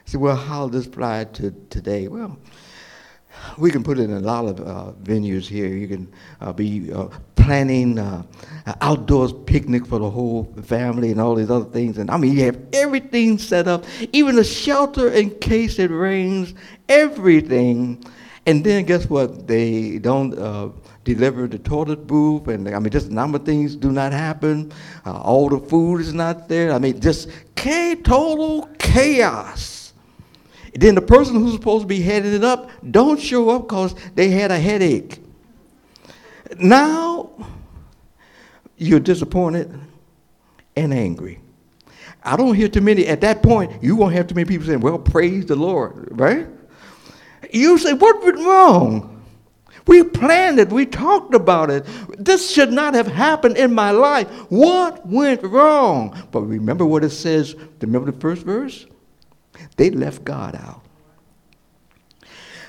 say, 0.04 0.18
well, 0.18 0.36
how 0.36 0.68
does 0.68 0.84
this 0.84 0.86
apply 0.86 1.24
to 1.24 1.50
today? 1.68 2.06
Well, 2.06 2.38
we 3.56 3.70
can 3.70 3.82
put 3.82 3.98
it 3.98 4.04
in 4.04 4.12
a 4.12 4.20
lot 4.20 4.44
of 4.44 4.60
uh, 4.60 4.92
venues 5.02 5.46
here. 5.46 5.68
You 5.68 5.88
can 5.88 6.12
uh, 6.40 6.52
be 6.52 6.92
uh, 6.92 7.08
planning 7.36 7.98
uh, 7.98 8.22
an 8.66 8.74
outdoors 8.80 9.32
picnic 9.46 9.86
for 9.86 9.98
the 9.98 10.10
whole 10.10 10.44
family 10.62 11.10
and 11.10 11.20
all 11.20 11.34
these 11.34 11.50
other 11.50 11.64
things. 11.64 11.98
And 11.98 12.10
I 12.10 12.16
mean, 12.16 12.34
you 12.36 12.44
have 12.44 12.58
everything 12.72 13.38
set 13.38 13.66
up, 13.68 13.84
even 14.12 14.38
a 14.38 14.44
shelter 14.44 15.10
in 15.10 15.30
case 15.38 15.78
it 15.78 15.90
rains, 15.90 16.54
everything. 16.88 18.04
And 18.46 18.64
then 18.64 18.84
guess 18.84 19.10
what? 19.10 19.46
They 19.46 19.98
don't 19.98 20.38
uh, 20.38 20.70
deliver 21.04 21.46
the 21.46 21.58
toilet 21.58 22.06
booth, 22.06 22.48
and 22.48 22.68
I 22.68 22.78
mean, 22.78 22.90
just 22.90 23.08
a 23.08 23.14
number 23.14 23.36
of 23.36 23.44
things 23.44 23.76
do 23.76 23.92
not 23.92 24.12
happen. 24.12 24.72
Uh, 25.04 25.20
all 25.20 25.48
the 25.48 25.58
food 25.58 26.00
is 26.00 26.14
not 26.14 26.48
there. 26.48 26.72
I 26.72 26.78
mean, 26.78 27.00
just 27.00 27.28
total 27.56 28.68
chaos. 28.78 29.77
Then 30.78 30.94
the 30.94 31.02
person 31.02 31.34
who's 31.34 31.54
supposed 31.54 31.82
to 31.82 31.88
be 31.88 32.00
heading 32.00 32.32
it 32.32 32.44
up 32.44 32.70
don't 32.88 33.20
show 33.20 33.50
up 33.50 33.62
because 33.62 33.96
they 34.14 34.28
had 34.28 34.52
a 34.52 34.58
headache. 34.60 35.20
Now 36.56 37.30
you're 38.76 39.00
disappointed 39.00 39.76
and 40.76 40.94
angry. 40.94 41.40
I 42.22 42.36
don't 42.36 42.54
hear 42.54 42.68
too 42.68 42.80
many 42.80 43.08
at 43.08 43.20
that 43.22 43.42
point. 43.42 43.82
You 43.82 43.96
won't 43.96 44.14
have 44.14 44.28
too 44.28 44.36
many 44.36 44.46
people 44.46 44.66
saying, 44.68 44.78
"Well, 44.78 44.98
praise 45.00 45.46
the 45.46 45.56
Lord," 45.56 46.10
right? 46.12 46.46
You 47.52 47.76
say, 47.78 47.94
"What 47.94 48.22
went 48.22 48.38
wrong?" 48.38 49.20
We 49.88 50.04
planned 50.04 50.60
it. 50.60 50.70
We 50.70 50.86
talked 50.86 51.34
about 51.34 51.70
it. 51.70 51.86
This 52.18 52.48
should 52.48 52.70
not 52.70 52.94
have 52.94 53.08
happened 53.08 53.56
in 53.56 53.74
my 53.74 53.90
life. 53.90 54.28
What 54.48 55.04
went 55.04 55.42
wrong? 55.42 56.14
But 56.30 56.42
remember 56.42 56.84
what 56.86 57.02
it 57.02 57.10
says. 57.10 57.56
Remember 57.80 58.12
the 58.12 58.20
first 58.20 58.42
verse? 58.44 58.86
They 59.76 59.90
left 59.90 60.24
God 60.24 60.56
out. 60.56 60.82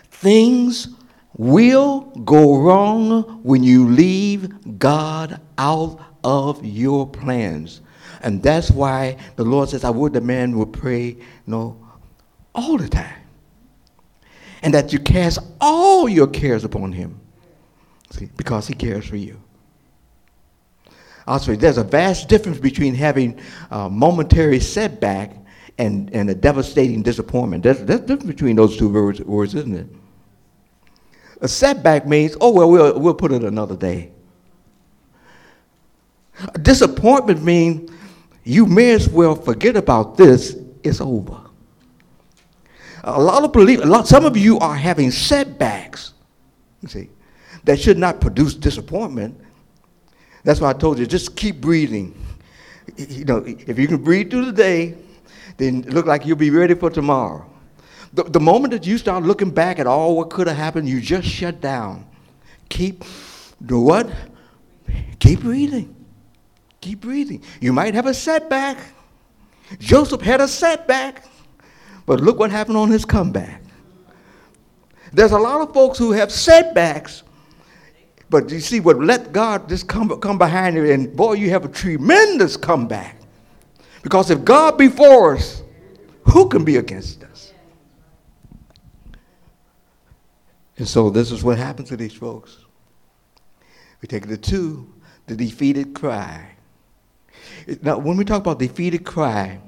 Things 0.10 0.89
will 1.38 2.01
go 2.25 2.58
wrong 2.58 3.41
when 3.43 3.63
you 3.63 3.88
leave 3.88 4.79
God 4.79 5.39
out 5.58 6.00
of 6.24 6.63
your 6.65 7.08
plans. 7.08 7.81
And 8.22 8.43
that's 8.43 8.69
why 8.69 9.17
the 9.38 9.46
Lord 9.46 9.69
says, 9.69 9.84
I 9.84 9.89
would 9.89 10.13
the 10.13 10.22
man 10.22 10.58
would 10.58 10.74
pray, 10.74 11.05
you 11.05 11.17
know, 11.48 11.77
all 12.53 12.77
the 12.77 12.89
time 12.89 13.15
and 14.62 14.74
that 14.74 14.91
you 14.91 15.00
cast 15.00 15.39
all 15.62 16.10
your 16.10 16.27
cares 16.27 16.63
upon 16.63 16.91
him 16.91 17.19
see, 18.12 18.29
because 18.38 18.67
he 18.67 18.74
cares 18.74 19.05
for 19.05 19.15
you. 19.15 19.41
Also, 21.27 21.55
there's 21.55 21.77
a 21.77 21.84
vast 21.84 22.27
difference 22.27 22.58
between 22.58 22.96
having 22.96 23.39
a 23.69 23.89
momentary 23.89 24.60
setback 24.60 25.36
and, 25.79 26.13
and 26.13 26.29
a 26.29 26.36
devastating 26.36 27.01
disappointment. 27.01 27.63
That's, 27.63 27.79
there's 27.79 28.01
a 28.01 28.05
difference 28.05 28.25
between 28.25 28.57
those 28.57 28.77
two 28.77 28.89
words, 28.89 29.21
words, 29.21 29.55
isn't 29.55 29.75
it? 29.75 29.88
A 31.41 31.48
setback 31.48 32.05
means, 32.05 32.36
oh, 32.41 32.51
well, 32.51 32.69
we'll, 32.69 33.00
we'll 33.00 33.13
put 33.13 33.31
it 33.31 33.43
another 33.43 33.77
day. 33.77 34.12
A 36.53 36.59
disappointment 36.59 37.43
means 37.43 37.91
you 38.43 38.65
may 38.65 38.91
as 38.91 39.07
well 39.07 39.36
forget 39.36 39.77
about 39.77 40.17
this, 40.17 40.57
it's 40.83 41.00
over. 41.00 41.39
A 43.05 43.21
lot 43.21 43.45
of 43.45 43.53
believe, 43.53 43.79
a 43.79 43.86
lot, 43.86 44.05
some 44.05 44.25
of 44.25 44.36
you 44.36 44.59
are 44.59 44.75
having 44.75 45.12
setbacks, 45.12 46.13
you 46.81 46.89
see, 46.89 47.09
that 47.63 47.79
should 47.79 47.98
not 47.98 48.19
produce 48.19 48.53
disappointment. 48.53 49.39
That's 50.43 50.59
why 50.59 50.71
I 50.71 50.74
told 50.74 51.00
you, 51.00 51.05
just 51.05 51.38
keep 51.38 51.62
breathing. 51.62 52.13
You 52.98 53.24
know, 53.24 53.43
if 53.45 53.79
you 53.79 53.88
can 53.88 54.03
breathe 54.03 54.29
through 54.29 54.45
the 54.45 54.51
day, 54.51 54.98
then 55.59 55.81
look 55.83 56.07
like 56.07 56.25
you'll 56.25 56.37
be 56.37 56.49
ready 56.49 56.73
for 56.73 56.89
tomorrow. 56.89 57.45
The, 58.13 58.23
the 58.23 58.39
moment 58.39 58.71
that 58.71 58.87
you 58.87 58.97
start 58.97 59.23
looking 59.23 59.51
back 59.51 59.77
at 59.77 59.85
all 59.85 60.17
what 60.17 60.31
could 60.31 60.47
have 60.47 60.57
happened, 60.57 60.89
you 60.89 60.99
just 60.99 61.27
shut 61.27 61.61
down. 61.61 62.07
Keep, 62.69 63.03
do 63.65 63.81
what? 63.81 64.09
Keep 65.19 65.41
breathing. 65.41 65.95
Keep 66.81 67.01
breathing. 67.01 67.43
You 67.59 67.73
might 67.73 67.93
have 67.93 68.07
a 68.07 68.13
setback. 68.13 68.77
Joseph 69.77 70.21
had 70.21 70.41
a 70.41 70.47
setback. 70.47 71.25
But 72.05 72.21
look 72.21 72.39
what 72.39 72.49
happened 72.49 72.77
on 72.77 72.89
his 72.89 73.05
comeback. 73.05 73.61
There's 75.11 75.31
a 75.31 75.37
lot 75.37 75.61
of 75.61 75.73
folks 75.73 75.97
who 75.97 76.11
have 76.11 76.31
setbacks, 76.31 77.23
but 78.29 78.49
you 78.49 78.59
see 78.59 78.79
what 78.79 78.99
let 78.99 79.31
God 79.31 79.67
just 79.67 79.87
come, 79.87 80.19
come 80.19 80.37
behind 80.37 80.75
you, 80.75 80.91
and 80.91 81.15
boy, 81.15 81.33
you 81.33 81.49
have 81.49 81.65
a 81.65 81.67
tremendous 81.67 82.55
comeback. 82.55 83.18
Because 84.01 84.32
if 84.32 84.44
God 84.46 84.77
be 84.77 84.88
for 84.88 85.36
us, 85.36 85.62
who 86.24 86.48
can 86.48 86.63
be 86.63 86.77
against 86.77 87.24
us? 87.24 87.53
And 90.77 90.88
so 90.88 91.10
this 91.10 91.32
is 91.32 91.44
what 91.44 91.58
happens 91.58 91.89
to 91.89 91.98
these 91.98 92.13
folks. 92.13 92.58
We 94.01 94.08
take 94.08 94.27
the 94.27 94.38
two, 94.38 94.94
the 95.27 95.36
defeated 95.36 95.94
cry. 95.94 96.56
Now, 97.82 97.98
when 97.98 98.15
we 98.15 98.24
talk 98.24 98.41
about 98.41 98.60
defeated 98.60 99.06
cry, 99.06 99.60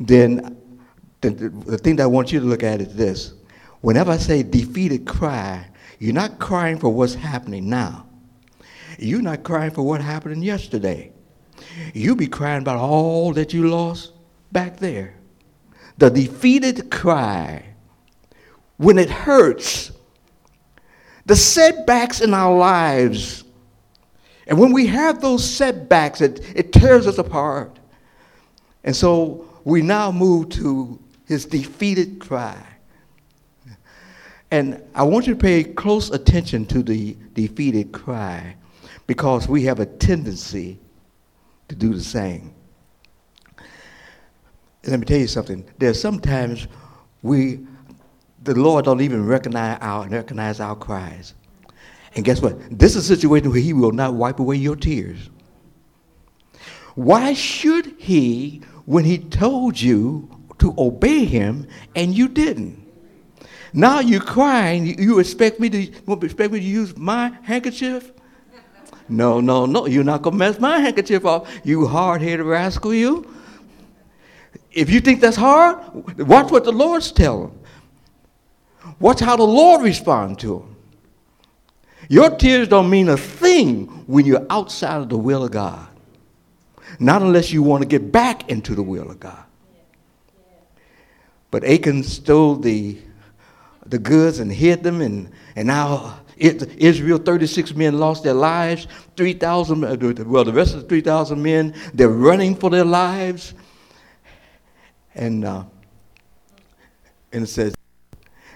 then 0.00 0.56
the, 1.20 1.30
the, 1.30 1.48
the 1.48 1.78
thing 1.78 1.96
that 1.96 2.04
I 2.04 2.06
want 2.06 2.32
you 2.32 2.40
to 2.40 2.46
look 2.46 2.62
at 2.62 2.80
is 2.80 2.94
this. 2.94 3.34
Whenever 3.82 4.12
I 4.12 4.16
say 4.16 4.42
defeated 4.42 5.06
cry, 5.06 5.68
you're 5.98 6.14
not 6.14 6.38
crying 6.38 6.78
for 6.78 6.88
what's 6.88 7.14
happening 7.14 7.68
now. 7.68 8.06
You're 8.98 9.22
not 9.22 9.42
crying 9.42 9.70
for 9.70 9.82
what 9.82 10.00
happened 10.00 10.42
yesterday. 10.42 11.12
You 11.94 12.16
be 12.16 12.26
crying 12.26 12.62
about 12.62 12.78
all 12.78 13.32
that 13.34 13.52
you 13.52 13.68
lost 13.68 14.12
back 14.52 14.78
there. 14.78 15.14
The 15.98 16.10
defeated 16.10 16.90
cry, 16.90 17.64
when 18.76 18.98
it 18.98 19.10
hurts, 19.10 19.92
the 21.24 21.36
setbacks 21.36 22.20
in 22.20 22.34
our 22.34 22.56
lives, 22.56 23.44
and 24.46 24.58
when 24.58 24.72
we 24.72 24.86
have 24.86 25.20
those 25.20 25.48
setbacks, 25.48 26.20
it, 26.20 26.40
it 26.54 26.72
tears 26.72 27.06
us 27.06 27.18
apart. 27.18 27.78
And 28.84 28.94
so 28.94 29.48
we 29.64 29.82
now 29.82 30.12
move 30.12 30.50
to 30.50 31.00
his 31.26 31.44
defeated 31.44 32.20
cry. 32.20 32.64
And 34.52 34.82
I 34.94 35.02
want 35.02 35.26
you 35.26 35.34
to 35.34 35.40
pay 35.40 35.64
close 35.64 36.10
attention 36.10 36.66
to 36.66 36.82
the 36.82 37.16
defeated 37.32 37.90
cry 37.92 38.54
because 39.08 39.48
we 39.48 39.64
have 39.64 39.80
a 39.80 39.86
tendency 39.86 40.78
to 41.68 41.74
do 41.74 41.94
the 41.94 42.02
same. 42.02 42.54
Let 44.86 45.00
me 45.00 45.06
tell 45.06 45.18
you 45.18 45.26
something. 45.26 45.68
There's 45.78 46.00
sometimes 46.00 46.68
we, 47.22 47.66
the 48.44 48.54
Lord 48.54 48.84
don't 48.84 49.00
even 49.00 49.26
recognize 49.26 49.78
our, 49.80 50.08
recognize 50.08 50.60
our 50.60 50.76
cries. 50.76 51.34
And 52.14 52.24
guess 52.24 52.40
what? 52.40 52.56
This 52.76 52.94
is 52.94 53.10
a 53.10 53.16
situation 53.16 53.50
where 53.50 53.60
he 53.60 53.72
will 53.72 53.92
not 53.92 54.14
wipe 54.14 54.38
away 54.38 54.56
your 54.56 54.76
tears. 54.76 55.30
Why 56.94 57.34
should 57.34 57.94
he, 57.98 58.62
when 58.86 59.04
he 59.04 59.18
told 59.18 59.78
you 59.78 60.30
to 60.58 60.74
obey 60.78 61.24
him 61.24 61.66
and 61.94 62.14
you 62.16 62.28
didn't? 62.28 62.86
Now 63.74 64.00
you're 64.00 64.22
crying. 64.22 64.98
You 64.98 65.18
expect 65.18 65.60
me 65.60 65.68
to 65.68 66.12
expect 66.22 66.52
me 66.52 66.60
to 66.60 66.64
use 66.64 66.96
my 66.96 67.36
handkerchief? 67.42 68.12
No, 69.08 69.40
no, 69.40 69.66
no. 69.66 69.86
You're 69.86 70.04
not 70.04 70.22
gonna 70.22 70.36
mess 70.36 70.58
my 70.58 70.80
handkerchief 70.80 71.24
off. 71.24 71.48
You 71.64 71.86
hard-headed 71.86 72.44
rascal, 72.44 72.92
you. 72.92 73.32
If 74.72 74.90
you 74.90 75.00
think 75.00 75.20
that's 75.20 75.36
hard, 75.36 75.78
watch 76.18 76.50
what 76.50 76.64
the 76.64 76.72
Lord's 76.72 77.12
telling. 77.12 77.58
Watch 79.00 79.20
how 79.20 79.36
the 79.36 79.44
Lord 79.44 79.82
responds 79.82 80.40
to 80.42 80.58
them. 80.58 80.76
Your 82.08 82.30
tears 82.30 82.68
don't 82.68 82.88
mean 82.88 83.08
a 83.08 83.16
thing 83.16 83.86
when 84.06 84.26
you're 84.26 84.46
outside 84.50 84.98
of 84.98 85.08
the 85.08 85.18
will 85.18 85.44
of 85.44 85.50
God. 85.50 85.88
Not 87.00 87.22
unless 87.22 87.52
you 87.52 87.62
want 87.62 87.82
to 87.82 87.88
get 87.88 88.12
back 88.12 88.48
into 88.48 88.74
the 88.74 88.82
will 88.82 89.10
of 89.10 89.18
God. 89.18 89.42
But 91.50 91.64
Achan 91.64 92.02
stole 92.04 92.56
the 92.56 92.98
the 93.86 93.98
goods 93.98 94.40
and 94.40 94.52
hid 94.52 94.82
them, 94.82 95.00
and, 95.00 95.30
and 95.54 95.68
now 95.68 96.18
Israel, 96.36 97.18
36 97.18 97.74
men 97.74 97.98
lost 97.98 98.24
their 98.24 98.34
lives. 98.34 98.86
3,000, 99.16 99.84
uh, 99.84 100.24
well, 100.24 100.44
the 100.44 100.52
rest 100.52 100.74
of 100.74 100.82
the 100.82 100.88
3,000 100.88 101.42
men, 101.42 101.74
they're 101.94 102.08
running 102.08 102.54
for 102.54 102.70
their 102.70 102.84
lives. 102.84 103.54
And, 105.14 105.44
uh, 105.44 105.64
and 107.32 107.44
it 107.44 107.48
says, 107.48 107.74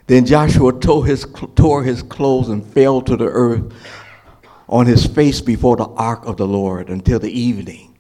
Then 0.07 0.27
Joshua 0.27 0.79
tore 0.79 1.07
his, 1.07 1.27
tore 1.55 1.83
his 1.83 2.03
clothes 2.03 2.51
and 2.51 2.64
fell 2.64 3.01
to 3.03 3.16
the 3.16 3.27
earth 3.27 3.73
on 4.69 4.87
his 4.87 5.07
face 5.07 5.40
before 5.40 5.77
the 5.77 5.88
ark 5.88 6.25
of 6.27 6.37
the 6.37 6.47
Lord 6.47 6.90
until 6.90 7.19
the 7.19 7.31
evening. 7.31 7.90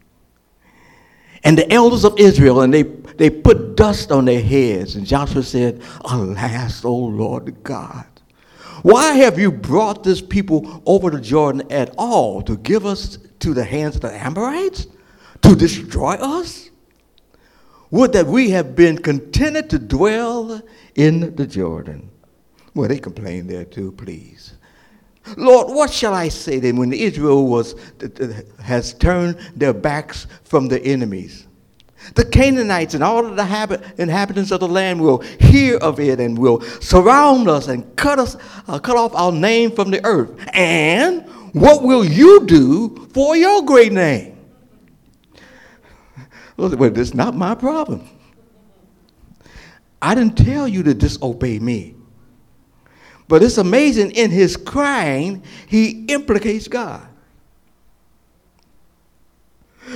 And 1.42 1.56
the 1.56 1.70
elders 1.72 2.04
of 2.04 2.18
Israel, 2.18 2.60
and 2.60 2.72
they, 2.72 2.82
they 2.82 3.30
put 3.30 3.76
dust 3.76 4.12
on 4.12 4.26
their 4.26 4.42
heads. 4.42 4.94
And 4.94 5.06
Joshua 5.06 5.42
said, 5.42 5.80
Alas, 6.04 6.84
O 6.84 6.94
Lord 6.94 7.62
God, 7.62 8.04
why 8.82 9.14
have 9.14 9.38
you 9.38 9.52
brought 9.52 10.04
this 10.04 10.20
people 10.20 10.82
over 10.86 11.10
the 11.10 11.20
Jordan 11.20 11.70
at 11.70 11.94
all 11.98 12.42
to 12.42 12.56
give 12.56 12.86
us 12.86 13.18
to 13.40 13.54
the 13.54 13.64
hands 13.64 13.96
of 13.96 14.02
the 14.02 14.12
Amorites? 14.14 14.86
To 15.42 15.54
destroy 15.54 16.14
us? 16.14 16.70
Would 17.90 18.12
that 18.12 18.26
we 18.26 18.50
have 18.50 18.76
been 18.76 18.98
contented 18.98 19.70
to 19.70 19.78
dwell 19.78 20.62
in 20.94 21.34
the 21.36 21.46
Jordan. 21.46 22.10
Well, 22.74 22.88
they 22.88 22.98
complained 22.98 23.48
there 23.48 23.64
too, 23.64 23.92
please. 23.92 24.54
Lord, 25.36 25.74
what 25.74 25.92
shall 25.92 26.14
I 26.14 26.28
say 26.28 26.58
then 26.58 26.76
when 26.76 26.92
Israel 26.92 27.46
was, 27.46 27.74
has 28.62 28.94
turned 28.94 29.38
their 29.54 29.72
backs 29.72 30.26
from 30.44 30.68
the 30.68 30.82
enemies? 30.82 31.46
The 32.14 32.24
Canaanites 32.24 32.94
and 32.94 33.04
all 33.04 33.24
of 33.26 33.36
the 33.36 33.44
habit, 33.44 33.82
inhabitants 33.98 34.50
of 34.50 34.60
the 34.60 34.68
land 34.68 35.00
will 35.00 35.18
hear 35.18 35.76
of 35.78 36.00
it 36.00 36.18
and 36.18 36.36
will 36.36 36.60
surround 36.80 37.48
us 37.48 37.68
and 37.68 37.94
cut 37.96 38.18
us, 38.18 38.36
uh, 38.66 38.78
cut 38.78 38.96
off 38.96 39.14
our 39.14 39.32
name 39.32 39.70
from 39.70 39.90
the 39.90 40.04
earth. 40.04 40.30
And 40.54 41.28
what 41.52 41.82
will 41.82 42.04
you 42.04 42.46
do 42.46 43.08
for 43.12 43.36
your 43.36 43.62
great 43.62 43.92
name? 43.92 44.38
Well, 46.56 46.98
is 46.98 47.14
not 47.14 47.34
my 47.34 47.54
problem. 47.54 48.06
I 50.02 50.14
didn't 50.14 50.36
tell 50.36 50.68
you 50.68 50.82
to 50.82 50.94
disobey 50.94 51.58
me. 51.58 51.94
But 53.28 53.42
it's 53.42 53.58
amazing 53.58 54.10
in 54.12 54.30
his 54.30 54.56
crying, 54.56 55.42
he 55.66 56.04
implicates 56.06 56.66
God. 56.68 57.06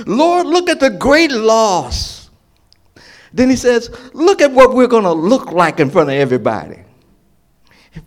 Lord, 0.05 0.47
look 0.47 0.69
at 0.69 0.79
the 0.79 0.89
great 0.89 1.31
loss. 1.31 2.29
Then 3.33 3.49
he 3.49 3.55
says, 3.55 3.89
Look 4.13 4.41
at 4.41 4.51
what 4.51 4.73
we're 4.73 4.87
going 4.87 5.03
to 5.03 5.13
look 5.13 5.51
like 5.51 5.79
in 5.79 5.89
front 5.89 6.09
of 6.09 6.15
everybody. 6.15 6.79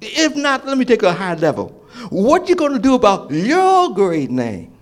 If 0.00 0.36
not, 0.36 0.66
let 0.66 0.76
me 0.76 0.84
take 0.84 1.02
a 1.02 1.12
high 1.12 1.34
level. 1.34 1.68
What 2.10 2.48
you 2.48 2.54
going 2.54 2.72
to 2.72 2.78
do 2.78 2.94
about 2.94 3.30
your 3.30 3.94
great 3.94 4.30
name? 4.30 4.72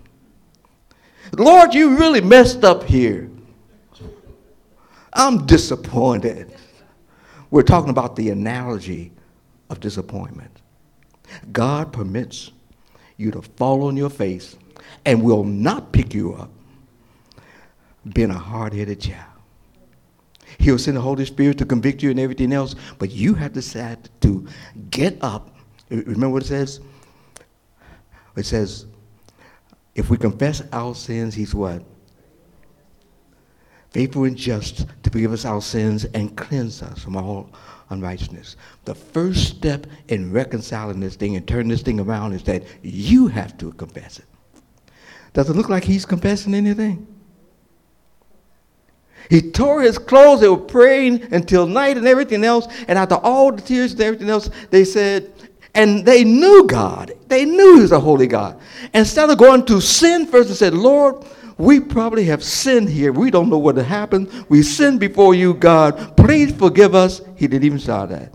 Lord, 1.33 1.75
you 1.75 1.97
really 1.97 2.21
messed 2.21 2.65
up 2.65 2.85
here. 2.85 3.31
I'm 5.13 5.47
disappointed. 5.47 6.55
We're 7.51 7.63
talking 7.63 7.91
about 7.91 8.17
the 8.17 8.31
analogy 8.31 9.13
of 9.71 9.81
disappointment. 9.81 10.61
God 11.53 11.93
permits 11.93 12.51
you 13.17 13.31
to 13.31 13.43
fall 13.43 13.85
on 13.85 13.97
your 13.97 14.11
face 14.11 14.57
and 15.05 15.23
will 15.23 15.45
not 15.45 15.93
pick 15.93 16.13
you 16.13 16.35
up 16.35 16.51
being 18.13 18.31
a 18.31 18.39
hard-headed 18.39 19.01
child. 19.01 19.33
He'll 20.59 20.79
send 20.79 20.97
the 20.97 21.01
Holy 21.01 21.25
Spirit 21.25 21.59
to 21.59 21.67
convict 21.67 22.03
you 22.03 22.11
and 22.11 22.21
everything 22.21 22.53
else, 22.53 22.75
but 22.99 23.11
you 23.11 23.35
have 23.35 23.53
to 23.53 23.55
decide 23.57 24.09
to 24.21 24.47
get 24.91 25.19
up. 25.23 25.55
Remember 25.91 26.31
what 26.31 26.43
it 26.43 26.47
says? 26.47 26.81
It 28.37 28.47
says, 28.47 28.87
if 29.95 30.11
we 30.11 30.17
confess 30.17 30.63
our 30.73 30.95
sins, 30.95 31.35
he's 31.35 31.55
what? 31.55 31.83
Faithful 33.91 34.25
and 34.25 34.37
just 34.37 34.87
to 35.03 35.11
forgive 35.11 35.33
us 35.33 35.45
our 35.45 35.63
sins 35.63 36.05
and 36.05 36.37
cleanse 36.37 36.83
us 36.83 37.03
from 37.03 37.17
all 37.17 37.51
unrighteousness. 37.89 38.57
The 38.85 38.95
first 38.95 39.57
step 39.57 39.87
in 40.09 40.33
reconciling 40.33 41.01
this 41.01 41.17
thing 41.17 41.37
and 41.37 41.47
turning 41.49 41.69
this 41.69 41.83
thing 41.83 41.99
around 41.99 42.35
is 42.35 42.43
that 42.45 42.65
you 42.83 43.29
have 43.29 43.57
to 43.59 43.73
confess 43.73 44.19
it. 44.19 44.27
Does 45.33 45.49
it 45.49 45.57
look 45.57 45.69
like 45.69 45.85
he's 45.85 46.05
confessing 46.05 46.55
anything? 46.55 47.07
He 49.29 49.43
tore 49.51 49.83
his 49.83 49.99
clothes. 49.99 50.41
They 50.41 50.49
were 50.49 50.57
praying 50.57 51.33
until 51.33 51.67
night 51.67 51.97
and 51.97 52.07
everything 52.07 52.45
else. 52.45 52.67
And 52.89 52.99
after 52.99 53.17
all 53.17 53.53
the 53.53 53.63
tears 53.63 53.93
and 53.93 54.01
everything 54.01 54.31
else, 54.31 54.51
they 54.71 54.85
said, 54.85 55.33
and 55.75 56.05
they 56.05 56.25
knew 56.25 56.67
God. 56.67 57.13
They 57.29 57.45
knew 57.45 57.77
he 57.77 57.83
was 57.83 57.93
a 57.93 58.01
holy 58.01 58.27
God. 58.27 58.59
Instead 58.95 59.29
of 59.29 59.39
going 59.39 59.67
to 59.67 59.81
sin 59.81 60.27
first 60.27 60.49
and 60.49 60.57
said, 60.57 60.75
Lord, 60.75 61.25
we 61.59 61.81
probably 61.81 62.25
have 62.25 62.43
sinned 62.43 62.89
here. 62.89 63.13
We 63.13 63.31
don't 63.31 63.49
know 63.49 63.59
what 63.59 63.77
happened. 63.77 64.31
We 64.49 64.63
sinned 64.63 65.01
before 65.01 65.35
you, 65.35 65.55
God. 65.55 66.17
Please 66.17 66.55
forgive 66.55 66.95
us. 66.95 67.21
He 67.37 67.47
didn't 67.47 67.65
even 67.65 67.79
start 67.79 68.11
that. 68.11 68.35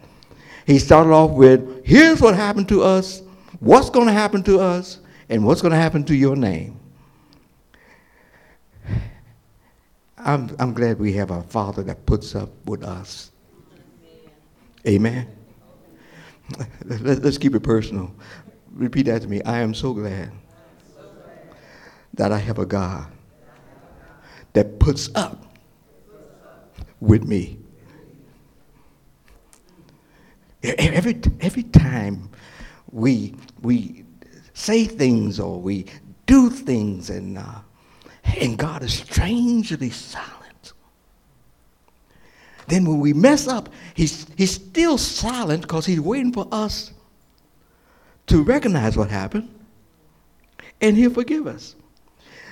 He 0.66 0.78
started 0.78 1.12
off 1.12 1.32
with, 1.32 1.86
here's 1.86 2.22
what 2.22 2.36
happened 2.36 2.70
to 2.70 2.84
us, 2.84 3.22
what's 3.60 3.90
going 3.90 4.08
to 4.08 4.14
happen 4.14 4.44
to 4.44 4.60
us, 4.60 5.00
and 5.30 5.46
what's 5.46 5.62
going 5.62 5.72
to 5.72 5.78
happen 5.78 6.04
to 6.06 6.16
your 6.16 6.36
name. 6.36 6.81
I'm, 10.32 10.56
I'm 10.60 10.74
glad 10.74 10.98
we 10.98 11.12
have 11.14 11.30
a 11.30 11.44
father 11.44 11.84
that 11.84 12.06
puts 12.06 12.36
up 12.36 12.50
with 12.66 12.86
us. 12.86 13.32
Amen. 14.88 15.28
Let's 16.86 17.38
keep 17.38 17.54
it 17.54 17.60
personal. 17.64 18.16
Repeat 18.72 19.08
that 19.08 19.24
to 19.24 19.28
me. 19.28 19.42
I 19.44 19.60
am 19.60 19.74
so 19.74 19.94
glad 19.94 20.32
that 22.14 22.32
I 22.32 22.38
have 22.38 22.60
a 22.60 22.66
God 22.66 23.12
that 24.54 24.80
puts 24.80 25.10
up 25.16 25.46
with 27.02 27.26
me. 27.26 27.60
Every, 30.64 31.20
every 31.42 31.64
time 31.64 32.30
we, 32.90 33.36
we 33.62 34.06
say 34.54 34.86
things 34.86 35.42
or 35.42 35.60
we 35.60 35.88
do 36.26 36.50
things 36.50 37.10
and, 37.10 37.38
uh, 37.38 37.60
and 38.24 38.58
God 38.58 38.84
is 38.84 38.94
strangely 38.94 39.90
silent. 39.90 40.74
Then 42.68 42.86
when 42.86 43.00
we 43.00 43.14
mess 43.14 43.48
up, 43.48 43.70
he's, 43.94 44.28
he's 44.38 44.52
still 44.52 44.98
silent 44.98 45.64
because 45.64 45.86
he's 45.86 46.00
waiting 46.00 46.32
for 46.32 46.48
us 46.52 46.94
to 48.28 48.44
recognize 48.44 48.96
what 48.96 49.10
happened 49.10 49.50
and 50.80 50.96
he'll 50.96 51.14
forgive 51.14 51.48
us. 51.48 51.76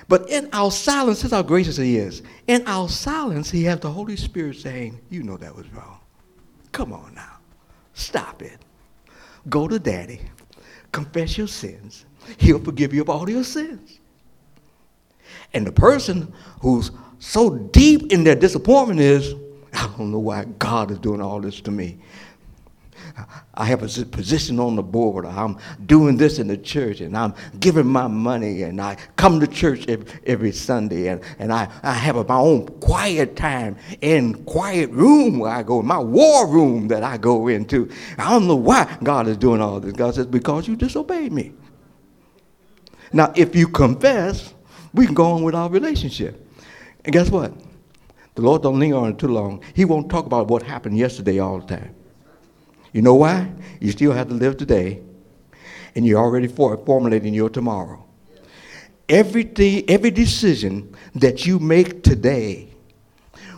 But 0.08 0.28
in 0.28 0.48
our 0.52 0.72
silence, 0.72 1.22
that's 1.22 1.32
how 1.32 1.42
gracious 1.42 1.76
he 1.76 1.96
is. 1.96 2.22
In 2.48 2.66
our 2.66 2.88
silence, 2.88 3.50
he 3.50 3.62
has 3.64 3.78
the 3.78 3.90
Holy 3.90 4.16
Spirit 4.16 4.56
saying, 4.56 5.00
You 5.08 5.22
know 5.22 5.36
that 5.36 5.54
was 5.54 5.72
wrong. 5.72 6.00
Come 6.72 6.92
on 6.92 7.14
now. 7.14 7.38
Stop 7.94 8.42
it. 8.42 8.58
Go 9.48 9.68
to 9.68 9.78
daddy. 9.78 10.20
Confess 10.90 11.38
your 11.38 11.46
sins. 11.46 12.06
He'll 12.38 12.58
forgive 12.58 12.92
you 12.92 13.02
of 13.02 13.10
all 13.10 13.30
your 13.30 13.44
sins. 13.44 13.99
And 15.52 15.66
the 15.66 15.72
person 15.72 16.32
who's 16.60 16.90
so 17.18 17.50
deep 17.56 18.12
in 18.12 18.24
their 18.24 18.34
disappointment 18.34 19.00
is, 19.00 19.34
I 19.72 19.92
don't 19.96 20.10
know 20.10 20.18
why 20.18 20.44
God 20.44 20.90
is 20.90 20.98
doing 20.98 21.20
all 21.20 21.40
this 21.40 21.60
to 21.62 21.70
me. 21.70 21.98
I 23.54 23.64
have 23.66 23.82
a 23.82 24.04
position 24.04 24.58
on 24.58 24.76
the 24.76 24.82
board. 24.82 25.26
I'm 25.26 25.58
doing 25.86 26.16
this 26.16 26.38
in 26.38 26.46
the 26.46 26.56
church 26.56 27.00
and 27.00 27.16
I'm 27.16 27.34
giving 27.58 27.86
my 27.86 28.06
money 28.06 28.62
and 28.62 28.80
I 28.80 28.96
come 29.16 29.40
to 29.40 29.46
church 29.46 29.86
every, 29.88 30.06
every 30.26 30.52
Sunday 30.52 31.08
and, 31.08 31.20
and 31.38 31.52
I, 31.52 31.68
I 31.82 31.92
have 31.92 32.16
my 32.28 32.36
own 32.36 32.66
quiet 32.80 33.36
time 33.36 33.76
in 34.00 34.44
quiet 34.44 34.90
room 34.90 35.38
where 35.38 35.52
I 35.52 35.62
go, 35.62 35.82
my 35.82 35.98
war 35.98 36.46
room 36.46 36.88
that 36.88 37.02
I 37.02 37.16
go 37.18 37.48
into. 37.48 37.90
I 38.16 38.30
don't 38.30 38.46
know 38.46 38.56
why 38.56 38.96
God 39.02 39.28
is 39.28 39.36
doing 39.36 39.60
all 39.60 39.80
this. 39.80 39.92
God 39.92 40.14
says, 40.14 40.26
because 40.26 40.66
you 40.66 40.76
disobeyed 40.76 41.32
me. 41.32 41.52
Now, 43.12 43.32
if 43.36 43.56
you 43.56 43.66
confess, 43.68 44.54
we 44.92 45.06
can 45.06 45.14
go 45.14 45.32
on 45.32 45.42
with 45.42 45.54
our 45.54 45.68
relationship. 45.68 46.46
And 47.04 47.12
guess 47.12 47.30
what? 47.30 47.52
The 48.34 48.42
Lord 48.42 48.62
don't 48.62 48.78
linger 48.78 48.96
on 48.96 49.10
it 49.10 49.18
too 49.18 49.28
long. 49.28 49.62
He 49.74 49.84
won't 49.84 50.10
talk 50.10 50.26
about 50.26 50.48
what 50.48 50.62
happened 50.62 50.96
yesterday 50.96 51.38
all 51.38 51.60
the 51.60 51.76
time. 51.76 51.94
You 52.92 53.02
know 53.02 53.14
why? 53.14 53.50
You 53.80 53.92
still 53.92 54.12
have 54.12 54.28
to 54.28 54.34
live 54.34 54.56
today, 54.56 55.00
and 55.94 56.06
you're 56.06 56.20
already 56.20 56.48
for, 56.48 56.76
formulating 56.84 57.34
your 57.34 57.48
tomorrow. 57.48 58.04
Every, 59.08 59.44
day, 59.44 59.84
every 59.88 60.10
decision 60.10 60.94
that 61.14 61.46
you 61.46 61.58
make 61.58 62.02
today 62.02 62.68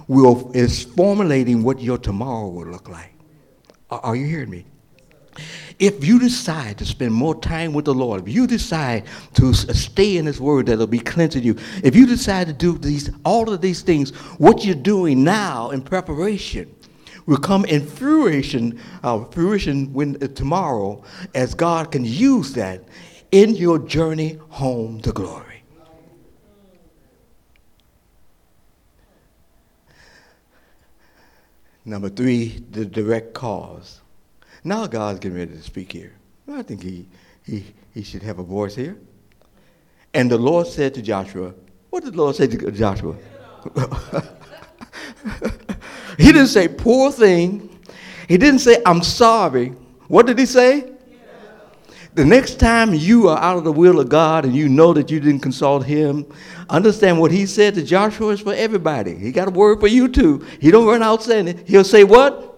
will, 0.09 0.51
is 0.55 0.83
formulating 0.83 1.63
what 1.63 1.81
your 1.81 1.99
tomorrow 1.99 2.49
will 2.49 2.67
look 2.67 2.89
like. 2.89 3.13
Are, 3.91 4.01
are 4.01 4.17
you 4.17 4.27
hearing 4.27 4.51
me? 4.51 4.65
If 5.79 6.05
you 6.05 6.19
decide 6.19 6.79
to 6.79 6.85
spend 6.85 7.13
more 7.15 7.35
time 7.41 7.73
with 7.73 7.87
the 7.87 7.95
Lord, 7.95 8.23
if 8.23 8.29
you 8.29 8.47
decide 8.47 9.05
to 9.35 9.53
stay 9.55 10.17
in 10.17 10.27
His 10.27 10.41
Word 10.41 10.67
that'll 10.67 10.87
be 10.87 10.99
cleansing 10.99 11.43
you, 11.43 11.57
if 11.83 11.97
you 11.97 12.07
decide 12.07 12.47
to 12.49 12.53
do 12.53 12.77
these, 12.77 13.11
all 13.25 13.53
of 13.53 13.61
these 13.61 13.83
things, 13.83 14.11
what 14.39 14.65
you're 14.65 14.75
doing 14.75 15.25
now 15.25 15.71
in 15.71 15.83
preparation 15.83 16.75
will 17.27 17.39
come 17.39 17.65
in 17.65 17.87
fruition, 17.87 18.79
uh, 19.03 19.25
fruition 19.27 19.93
when 19.93 20.23
uh, 20.23 20.27
tomorrow, 20.29 21.03
as 21.35 21.55
God 21.55 21.91
can 21.93 22.05
use 22.05 22.53
that 22.55 22.83
in 23.31 23.55
your 23.55 23.79
journey 23.79 24.39
home 24.51 25.01
to 25.01 25.13
glory. 25.13 25.47
Number 31.85 32.09
three, 32.09 32.63
the 32.71 32.85
direct 32.85 33.35
cause. 33.35 34.02
Now 34.65 34.87
God's 34.87 35.19
getting 35.21 35.39
ready 35.39 35.53
to 35.53 35.63
speak 35.63 35.93
here. 35.93 36.13
I 36.49 36.63
think 36.63 36.83
he, 36.83 37.09
he, 37.45 37.65
he 37.93 38.03
should 38.03 38.23
have 38.23 38.39
a 38.39 38.43
voice 38.43 38.75
here. 38.75 38.99
And 40.15 40.31
the 40.31 40.39
Lord 40.39 40.67
said 40.67 40.95
to 40.95 41.03
Joshua, 41.03 41.55
what 41.91 42.05
did 42.05 42.15
the 42.15 42.19
Lord 42.19 42.37
say 42.37 42.47
to 42.47 42.71
Joshua? 42.71 43.17
He 46.19 46.27
didn't 46.27 46.49
say, 46.49 46.69
poor 46.69 47.11
thing. 47.11 47.69
He 48.29 48.37
didn't 48.37 48.61
say, 48.61 48.83
I'm 48.85 49.03
sorry. 49.03 49.69
What 50.09 50.27
did 50.27 50.39
he 50.39 50.47
say? 50.47 50.91
The 52.15 52.25
next 52.25 52.61
time 52.61 52.93
you 52.93 53.29
are 53.29 53.39
out 53.39 53.57
of 53.57 53.65
the 53.65 53.73
will 53.73 53.99
of 53.99 54.11
God 54.11 54.45
and 54.45 54.55
you 54.55 54.69
know 54.69 54.93
that 54.93 55.11
you 55.11 55.19
didn't 55.19 55.41
consult 55.41 55.87
him, 55.87 56.27
understand 56.69 57.19
what 57.19 57.31
he 57.31 57.47
said 57.47 57.75
to 57.77 57.83
Joshua 57.83 58.33
is 58.33 58.41
for 58.41 58.53
everybody. 58.53 59.15
He 59.15 59.33
got 59.33 59.49
a 59.49 59.51
word 59.51 59.81
for 59.81 59.87
you 59.87 60.09
too. 60.09 60.47
He 60.61 60.71
don't 60.71 60.87
run 60.87 61.03
out 61.03 61.23
saying 61.23 61.49
it. 61.49 61.67
He'll 61.67 61.85
say 61.85 62.05
what? 62.05 62.52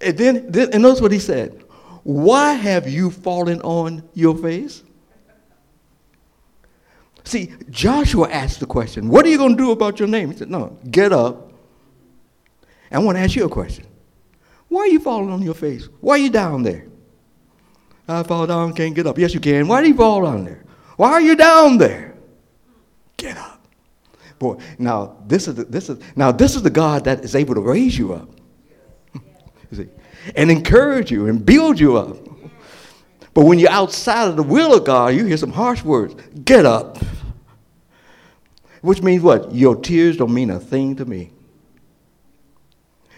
And 0.00 0.18
then, 0.18 0.50
then 0.50 0.70
and 0.72 0.82
notice 0.82 1.00
what 1.00 1.12
he 1.12 1.18
said. 1.18 1.62
Why 2.02 2.52
have 2.52 2.88
you 2.88 3.10
fallen 3.10 3.60
on 3.62 4.08
your 4.14 4.36
face? 4.36 4.82
See, 7.24 7.52
Joshua 7.70 8.30
asked 8.30 8.60
the 8.60 8.66
question, 8.66 9.08
What 9.08 9.26
are 9.26 9.28
you 9.28 9.38
going 9.38 9.56
to 9.56 9.62
do 9.62 9.72
about 9.72 9.98
your 9.98 10.08
name? 10.08 10.30
He 10.30 10.36
said, 10.36 10.48
No, 10.48 10.78
get 10.90 11.12
up. 11.12 11.52
I 12.90 12.98
want 13.00 13.16
to 13.16 13.22
ask 13.22 13.34
you 13.34 13.44
a 13.44 13.48
question. 13.48 13.86
Why 14.68 14.82
are 14.82 14.86
you 14.88 15.00
falling 15.00 15.30
on 15.30 15.42
your 15.42 15.54
face? 15.54 15.88
Why 16.00 16.14
are 16.14 16.18
you 16.18 16.30
down 16.30 16.62
there? 16.62 16.86
I 18.08 18.22
fall 18.22 18.46
down, 18.46 18.72
can't 18.72 18.94
get 18.94 19.06
up. 19.06 19.18
Yes, 19.18 19.34
you 19.34 19.40
can. 19.40 19.66
Why 19.66 19.82
do 19.82 19.88
you 19.88 19.96
fall 19.96 20.22
down 20.22 20.44
there? 20.44 20.64
Why 20.96 21.10
are 21.12 21.20
you 21.20 21.34
down 21.34 21.78
there? 21.78 22.16
Get 23.16 23.36
up. 23.36 23.66
Boy, 24.38 24.58
now 24.78 25.16
this 25.26 25.48
is 25.48 25.54
the, 25.54 25.64
this 25.64 25.88
is 25.88 25.98
now 26.14 26.30
this 26.30 26.54
is 26.54 26.62
the 26.62 26.70
God 26.70 27.04
that 27.04 27.24
is 27.24 27.34
able 27.34 27.54
to 27.54 27.60
raise 27.60 27.98
you 27.98 28.12
up. 28.12 28.28
See, 29.72 29.88
and 30.34 30.50
encourage 30.50 31.10
you 31.10 31.26
and 31.26 31.44
build 31.44 31.80
you 31.80 31.96
up. 31.96 32.16
But 33.34 33.44
when 33.44 33.58
you're 33.58 33.70
outside 33.70 34.28
of 34.28 34.36
the 34.36 34.42
will 34.42 34.74
of 34.74 34.84
God, 34.84 35.14
you 35.14 35.24
hear 35.26 35.36
some 35.36 35.52
harsh 35.52 35.82
words. 35.82 36.14
Get 36.44 36.64
up. 36.64 36.98
Which 38.80 39.02
means 39.02 39.22
what? 39.22 39.54
Your 39.54 39.76
tears 39.76 40.16
don't 40.16 40.32
mean 40.32 40.50
a 40.50 40.60
thing 40.60 40.96
to 40.96 41.04
me. 41.04 41.32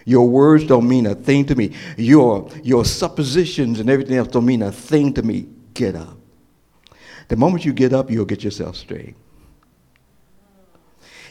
Your 0.05 0.27
words 0.27 0.65
don't 0.65 0.87
mean 0.87 1.05
a 1.05 1.15
thing 1.15 1.45
to 1.45 1.55
me. 1.55 1.73
Your, 1.95 2.49
your 2.63 2.83
suppositions 2.83 3.79
and 3.79 3.89
everything 3.89 4.17
else 4.17 4.29
don't 4.29 4.45
mean 4.45 4.63
a 4.63 4.71
thing 4.71 5.13
to 5.13 5.21
me. 5.21 5.47
Get 5.73 5.95
up. 5.95 6.17
The 7.27 7.35
moment 7.35 7.63
you 7.63 7.73
get 7.73 7.93
up, 7.93 8.09
you'll 8.09 8.25
get 8.25 8.43
yourself 8.43 8.75
straight. 8.75 9.15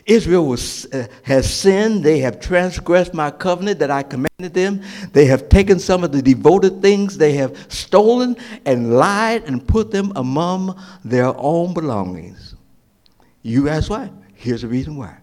Israel 0.08 0.46
was, 0.46 0.86
uh, 0.86 1.06
has 1.22 1.52
sinned. 1.52 2.02
They 2.02 2.18
have 2.20 2.40
transgressed 2.40 3.12
my 3.12 3.30
covenant 3.30 3.78
that 3.80 3.90
I 3.90 4.02
commanded 4.02 4.54
them. 4.54 4.82
They 5.12 5.26
have 5.26 5.50
taken 5.50 5.78
some 5.78 6.02
of 6.02 6.12
the 6.12 6.22
devoted 6.22 6.80
things 6.80 7.18
they 7.18 7.34
have 7.34 7.70
stolen 7.70 8.36
and 8.64 8.96
lied 8.96 9.44
and 9.44 9.66
put 9.68 9.90
them 9.90 10.12
among 10.16 10.82
their 11.04 11.36
own 11.36 11.74
belongings. 11.74 12.54
You 13.42 13.68
ask 13.68 13.90
why? 13.90 14.10
Here's 14.34 14.62
the 14.62 14.68
reason 14.68 14.96
why. 14.96 15.14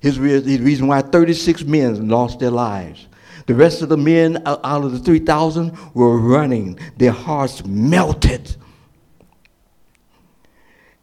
Here's 0.00 0.16
the 0.16 0.58
reason 0.58 0.86
why 0.86 1.02
36 1.02 1.64
men 1.64 2.08
lost 2.08 2.38
their 2.38 2.50
lives. 2.50 3.08
The 3.46 3.54
rest 3.54 3.82
of 3.82 3.88
the 3.88 3.96
men 3.96 4.40
out 4.46 4.84
of 4.84 4.92
the 4.92 5.00
3,000 5.00 5.76
were 5.94 6.16
running. 6.16 6.78
Their 6.96 7.10
hearts 7.10 7.64
melted. 7.64 8.54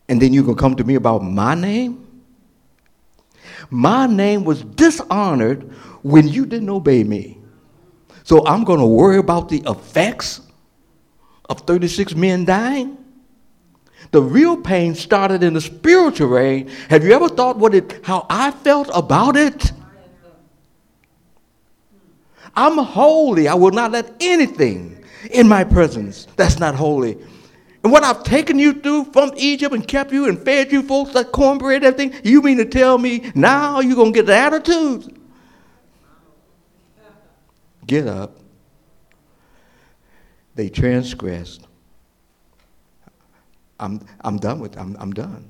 And 0.08 0.22
then 0.22 0.32
you 0.32 0.44
can 0.46 0.56
come 0.56 0.76
to 0.78 0.86
me 0.86 0.96
about 0.96 1.22
my 1.22 1.54
name? 1.54 2.07
My 3.70 4.08
name 4.08 4.44
was 4.44 4.64
dishonored 4.64 5.72
when 6.02 6.28
you 6.28 6.46
didn't 6.46 6.70
obey 6.70 7.04
me. 7.04 7.40
So 8.24 8.46
I'm 8.46 8.64
going 8.64 8.80
to 8.80 8.86
worry 8.86 9.18
about 9.18 9.50
the 9.50 9.64
effects 9.66 10.42
of 11.50 11.62
36 11.62 12.16
men 12.16 12.46
dying? 12.46 12.98
The 14.12 14.22
real 14.22 14.58
pain 14.58 14.96
started 14.96 15.44
in 15.44 15.54
the 15.54 15.62
spiritual 15.62 16.30
realm. 16.30 16.68
Have 16.90 17.04
you 17.04 17.12
ever 17.14 17.30
thought 17.30 17.58
what 17.58 17.74
it, 17.74 18.06
how 18.06 18.26
I 18.30 18.52
felt 18.52 18.90
about 18.94 19.36
it? 19.36 19.72
I'm 22.56 22.78
holy. 22.78 23.48
I 23.48 23.54
will 23.54 23.72
not 23.72 23.92
let 23.92 24.14
anything 24.20 25.04
in 25.32 25.48
my 25.48 25.64
presence 25.64 26.28
that's 26.36 26.60
not 26.60 26.76
holy 26.76 27.18
and 27.84 27.92
what 27.92 28.04
I've 28.04 28.24
taken 28.24 28.60
you 28.60 28.74
through 28.74 29.06
from 29.06 29.32
Egypt 29.38 29.74
and 29.74 29.88
kept 29.88 30.12
you 30.12 30.28
and 30.28 30.44
fed 30.44 30.72
you 30.72 30.84
folks 30.84 31.14
like 31.14 31.32
cornbread 31.32 31.84
and 31.84 31.86
everything, 31.86 32.22
you 32.24 32.42
mean 32.42 32.58
to 32.58 32.66
tell 32.66 32.98
me 32.98 33.32
now 33.36 33.80
you're 33.80 33.96
going 33.96 34.14
to 34.14 34.20
get 34.20 34.26
the 34.26 34.36
attitude? 34.36 35.20
Get 37.86 38.08
up. 38.08 38.38
They 40.56 40.70
transgressed. 40.70 41.68
I'm, 43.80 44.06
I'm 44.22 44.38
done 44.38 44.60
with 44.60 44.76
I'm, 44.78 44.98
I'm 45.00 45.14
done. 45.14 45.48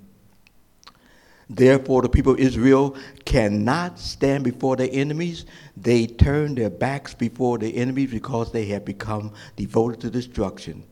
Therefore, 1.49 2.01
the 2.01 2.09
people 2.09 2.33
of 2.33 2.39
Israel 2.39 2.97
cannot 3.23 3.99
stand 3.99 4.43
before 4.43 4.75
their 4.75 4.89
enemies. 4.91 5.45
They 5.77 6.05
turn 6.05 6.55
their 6.55 6.69
backs 6.69 7.13
before 7.13 7.57
their 7.57 7.71
enemies 7.73 8.11
because 8.11 8.51
they 8.51 8.65
have 8.65 8.83
become 8.83 9.31
devoted 9.55 10.01
to 10.01 10.09
destruction. 10.09 10.83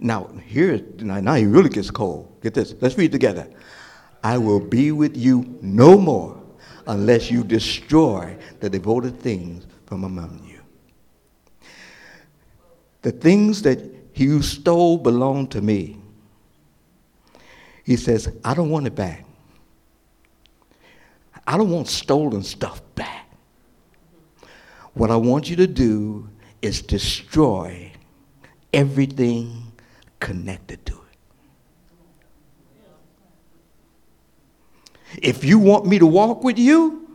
Now, 0.00 0.30
here, 0.46 0.80
now, 0.98 1.34
he 1.34 1.44
really 1.44 1.68
gets 1.68 1.90
cold. 1.90 2.40
Get 2.42 2.54
this. 2.54 2.74
Let's 2.80 2.96
read 2.96 3.12
together. 3.12 3.46
I 4.24 4.38
will 4.38 4.60
be 4.60 4.92
with 4.92 5.14
you 5.14 5.58
no 5.60 5.98
more 5.98 6.42
unless 6.86 7.30
you 7.30 7.44
destroy 7.44 8.36
the 8.60 8.70
devoted 8.70 9.20
things 9.20 9.66
from 9.84 10.04
among 10.04 10.42
you. 10.46 10.60
The 13.02 13.12
things 13.12 13.62
that 13.62 13.78
you 14.14 14.42
stole 14.42 14.96
belong 14.98 15.48
to 15.48 15.60
me. 15.60 15.98
He 17.84 17.96
says, 17.96 18.34
I 18.44 18.54
don't 18.54 18.70
want 18.70 18.86
it 18.86 18.94
back. 18.94 19.26
I 21.46 21.56
don't 21.56 21.70
want 21.70 21.88
stolen 21.88 22.42
stuff 22.42 22.80
back. 22.94 23.26
What 24.94 25.10
I 25.10 25.16
want 25.16 25.48
you 25.48 25.56
to 25.56 25.66
do 25.66 26.28
is 26.62 26.82
destroy 26.82 27.92
everything 28.72 29.69
connected 30.20 30.84
to 30.86 30.92
it. 30.94 31.00
If 35.22 35.44
you 35.44 35.58
want 35.58 35.86
me 35.86 35.98
to 35.98 36.06
walk 36.06 36.44
with 36.44 36.58
you, 36.58 37.08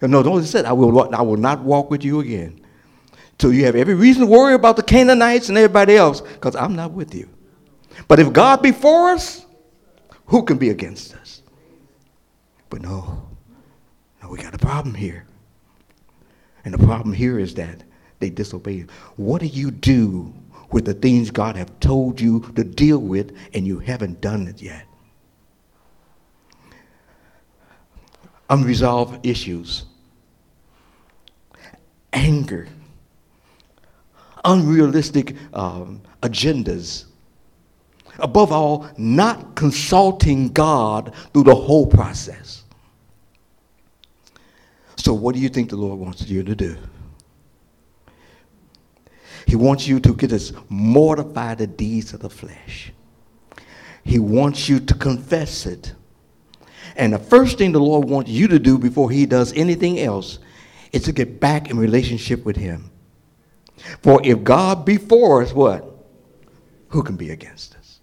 no, 0.00 0.22
don't 0.22 0.42
say 0.44 0.64
I 0.64 0.72
will, 0.72 1.14
I 1.14 1.22
will 1.22 1.36
not 1.36 1.60
walk 1.60 1.90
with 1.90 2.04
you 2.04 2.20
again. 2.20 2.60
So 3.38 3.50
you 3.50 3.64
have 3.64 3.74
every 3.74 3.94
reason 3.94 4.22
to 4.22 4.26
worry 4.26 4.54
about 4.54 4.76
the 4.76 4.82
Canaanites 4.82 5.48
and 5.48 5.58
everybody 5.58 5.96
else, 5.96 6.20
because 6.20 6.54
I'm 6.56 6.76
not 6.76 6.92
with 6.92 7.14
you. 7.14 7.28
But 8.08 8.20
if 8.20 8.32
God 8.32 8.62
be 8.62 8.72
for 8.72 9.10
us, 9.10 9.44
who 10.26 10.42
can 10.42 10.56
be 10.56 10.70
against 10.70 11.14
us? 11.14 11.42
But 12.70 12.82
no, 12.82 13.28
no, 14.22 14.28
we 14.28 14.38
got 14.38 14.54
a 14.54 14.58
problem 14.58 14.94
here. 14.94 15.26
And 16.64 16.72
the 16.72 16.78
problem 16.78 17.12
here 17.12 17.38
is 17.38 17.54
that 17.54 17.82
they 18.20 18.30
disobeyed. 18.30 18.90
What 19.16 19.40
do 19.40 19.46
you 19.46 19.70
do 19.70 20.32
with 20.70 20.84
the 20.84 20.94
things 20.94 21.30
God 21.30 21.56
have 21.56 21.78
told 21.80 22.20
you 22.20 22.40
to 22.56 22.64
deal 22.64 22.98
with 22.98 23.36
and 23.52 23.66
you 23.66 23.78
haven't 23.78 24.20
done 24.20 24.48
it 24.48 24.60
yet? 24.60 24.86
Unresolved 28.50 29.24
issues, 29.26 29.84
anger, 32.12 32.68
unrealistic 34.44 35.36
um, 35.54 36.02
agendas. 36.22 37.06
Above 38.18 38.52
all, 38.52 38.88
not 38.96 39.56
consulting 39.56 40.48
God 40.48 41.12
through 41.32 41.44
the 41.44 41.54
whole 41.54 41.86
process. 41.86 42.62
So, 44.96 45.12
what 45.12 45.34
do 45.34 45.40
you 45.40 45.48
think 45.48 45.70
the 45.70 45.76
Lord 45.76 45.98
wants 45.98 46.26
you 46.28 46.42
to 46.44 46.54
do? 46.54 46.76
He 49.46 49.56
wants 49.56 49.86
you 49.86 50.00
to 50.00 50.14
get 50.14 50.32
us 50.32 50.52
mortify 50.68 51.54
the 51.54 51.66
deeds 51.66 52.12
of 52.14 52.20
the 52.20 52.30
flesh. 52.30 52.92
He 54.04 54.18
wants 54.18 54.68
you 54.68 54.80
to 54.80 54.94
confess 54.94 55.66
it. 55.66 55.94
And 56.96 57.12
the 57.12 57.18
first 57.18 57.58
thing 57.58 57.72
the 57.72 57.80
Lord 57.80 58.08
wants 58.08 58.30
you 58.30 58.48
to 58.48 58.58
do 58.58 58.78
before 58.78 59.10
he 59.10 59.26
does 59.26 59.52
anything 59.54 59.98
else 60.00 60.38
is 60.92 61.02
to 61.04 61.12
get 61.12 61.40
back 61.40 61.70
in 61.70 61.78
relationship 61.78 62.44
with 62.44 62.56
him. 62.56 62.90
For 64.02 64.20
if 64.24 64.44
God 64.44 64.84
be 64.84 64.96
for 64.96 65.42
us, 65.42 65.52
what? 65.52 65.90
Who 66.88 67.02
can 67.02 67.16
be 67.16 67.30
against 67.30 67.74
us? 67.76 68.00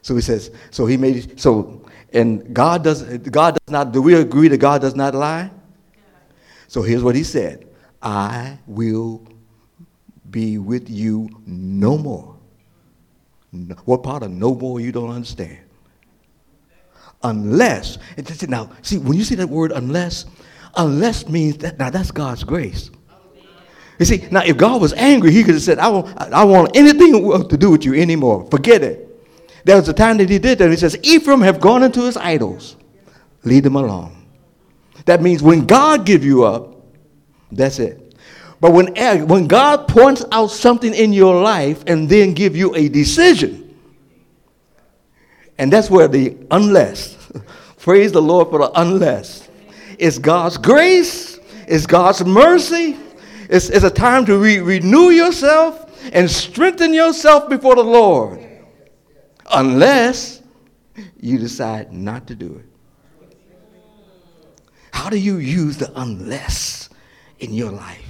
So 0.00 0.14
he 0.14 0.22
says, 0.22 0.50
so 0.70 0.86
he 0.86 0.96
made, 0.96 1.38
so 1.38 1.84
and 2.12 2.54
God 2.54 2.84
does, 2.84 3.02
God 3.18 3.58
does 3.64 3.72
not, 3.72 3.92
do 3.92 4.02
we 4.02 4.14
agree 4.14 4.48
that 4.48 4.58
God 4.58 4.80
does 4.80 4.94
not 4.94 5.14
lie? 5.14 5.50
So 6.68 6.82
here's 6.82 7.02
what 7.02 7.14
he 7.14 7.24
said 7.24 7.66
I 8.02 8.58
will 8.66 9.26
be 10.32 10.58
with 10.58 10.90
you 10.90 11.28
no 11.46 11.96
more. 11.96 12.36
No, 13.52 13.76
what 13.84 14.02
part 14.02 14.22
of 14.22 14.30
no 14.30 14.54
more 14.54 14.80
you 14.80 14.90
don't 14.90 15.10
understand? 15.10 15.58
Unless, 17.22 17.98
now, 18.48 18.70
see, 18.80 18.98
when 18.98 19.16
you 19.16 19.22
see 19.22 19.36
that 19.36 19.48
word 19.48 19.70
unless, 19.70 20.24
unless 20.76 21.28
means 21.28 21.58
that, 21.58 21.78
now 21.78 21.90
that's 21.90 22.10
God's 22.10 22.42
grace. 22.42 22.90
You 23.98 24.06
see, 24.06 24.26
now 24.32 24.42
if 24.42 24.56
God 24.56 24.80
was 24.80 24.92
angry, 24.94 25.30
he 25.30 25.44
could 25.44 25.54
have 25.54 25.62
said, 25.62 25.78
I, 25.78 25.86
won't, 25.88 26.18
I 26.18 26.42
want 26.44 26.74
anything 26.74 27.12
to 27.48 27.56
do 27.56 27.70
with 27.70 27.84
you 27.84 27.94
anymore. 27.94 28.48
Forget 28.50 28.82
it. 28.82 29.08
There 29.64 29.76
was 29.76 29.88
a 29.88 29.92
time 29.92 30.16
that 30.16 30.28
he 30.28 30.40
did 30.40 30.58
that. 30.58 30.70
He 30.70 30.76
says, 30.76 30.96
Ephraim 31.04 31.40
have 31.42 31.60
gone 31.60 31.84
into 31.84 32.00
his 32.00 32.16
idols. 32.16 32.74
Leave 33.44 33.62
them 33.62 33.76
alone. 33.76 34.26
That 35.04 35.22
means 35.22 35.42
when 35.42 35.66
God 35.66 36.04
give 36.04 36.24
you 36.24 36.42
up, 36.44 36.74
that's 37.52 37.78
it. 37.78 38.01
But 38.62 38.74
when, 38.74 38.94
when 39.26 39.48
God 39.48 39.88
points 39.88 40.24
out 40.30 40.52
something 40.52 40.94
in 40.94 41.12
your 41.12 41.42
life 41.42 41.82
and 41.88 42.08
then 42.08 42.32
give 42.32 42.56
you 42.56 42.72
a 42.76 42.88
decision, 42.88 43.76
and 45.58 45.72
that's 45.72 45.90
where 45.90 46.06
the 46.06 46.36
unless, 46.48 47.32
praise 47.80 48.12
the 48.12 48.22
Lord 48.22 48.50
for 48.50 48.60
the 48.60 48.70
unless. 48.80 49.48
It's 49.98 50.16
God's 50.16 50.58
grace, 50.58 51.40
it's 51.66 51.86
God's 51.86 52.24
mercy, 52.24 52.96
it's, 53.50 53.68
it's 53.68 53.84
a 53.84 53.90
time 53.90 54.24
to 54.26 54.38
re- 54.38 54.60
renew 54.60 55.10
yourself 55.10 56.08
and 56.12 56.30
strengthen 56.30 56.94
yourself 56.94 57.48
before 57.48 57.74
the 57.74 57.82
Lord 57.82 58.46
unless 59.50 60.40
you 61.18 61.36
decide 61.36 61.92
not 61.92 62.28
to 62.28 62.36
do 62.36 62.62
it. 62.62 63.36
How 64.92 65.10
do 65.10 65.18
you 65.18 65.38
use 65.38 65.78
the 65.78 65.90
unless 66.00 66.90
in 67.40 67.52
your 67.52 67.72
life? 67.72 68.01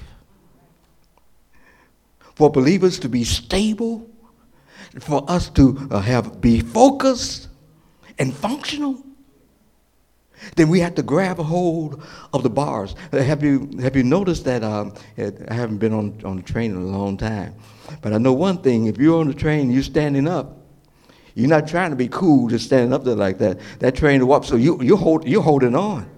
For 2.35 2.51
believers 2.51 2.99
to 3.01 3.09
be 3.09 3.25
stable, 3.25 4.09
for 5.01 5.25
us 5.31 5.49
to 5.51 5.89
uh, 5.91 6.01
have 6.01 6.41
be 6.41 6.61
focused 6.61 7.49
and 8.19 8.35
functional, 8.35 9.03
then 10.57 10.69
we 10.69 10.81
have 10.81 10.95
to 10.97 11.03
grab 11.03 11.39
a 11.39 11.43
hold 11.43 12.03
of 12.33 12.43
the 12.43 12.51
bars. 12.51 12.95
Uh, 13.13 13.19
have 13.19 13.43
you 13.43 13.71
have 13.81 13.97
you 13.97 14.03
noticed 14.03 14.45
that 14.45 14.65
um, 14.65 14.95
I 15.17 15.55
haven't 15.55 15.79
been 15.79 15.93
on 15.93 16.21
on 16.25 16.37
the 16.37 16.43
train 16.43 16.73
in 16.73 16.79
a 16.79 16.81
long 16.81 17.17
time, 17.17 17.55
but 18.01 18.13
I 18.13 18.19
know 18.19 18.33
one 18.33 18.59
thing: 18.59 18.87
if 18.87 18.99
you're 18.99 19.21
on 19.21 19.29
the 19.29 19.35
train, 19.35 19.71
you're 19.71 19.83
standing 19.83 20.27
up 20.27 20.63
you're 21.35 21.49
not 21.49 21.67
trying 21.67 21.91
to 21.91 21.97
be 21.97 22.09
cool 22.09 22.49
just 22.49 22.67
standing 22.67 22.93
up 22.93 23.05
there 23.05 23.15
like 23.15 23.39
that. 23.39 23.59
That 23.79 23.95
train 23.95 24.21
to 24.21 24.33
up, 24.33 24.45
so 24.45 24.57
you, 24.57 24.81
you 24.83 24.97
hold, 24.97 25.27
you're 25.27 25.43
holding 25.43 25.75
on. 25.75 26.09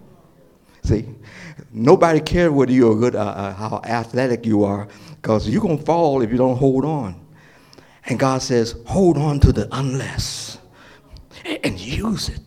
See, 0.83 1.07
nobody 1.73 2.21
cares 2.21 2.51
whether 2.51 2.73
you're 2.73 2.97
good, 2.97 3.15
uh, 3.15 3.21
uh, 3.21 3.55
how 3.55 3.81
athletic 3.85 4.47
you 4.47 4.65
are, 4.65 4.89
because 5.21 5.49
you're 5.49 5.63
going 5.63 5.79
to 5.79 5.85
fall 5.85 6.23
if 6.23 6.31
you 6.31 6.37
don't 6.37 6.57
hold 6.57 6.85
on. 6.85 7.21
And 8.07 8.19
God 8.19 8.43
says, 8.43 8.77
hold 8.87 9.17
on 9.17 9.41
to 9.41 9.53
the 9.53 9.69
unless 9.73 10.59
and 11.63 11.79
use 11.79 12.29
it. 12.29 12.41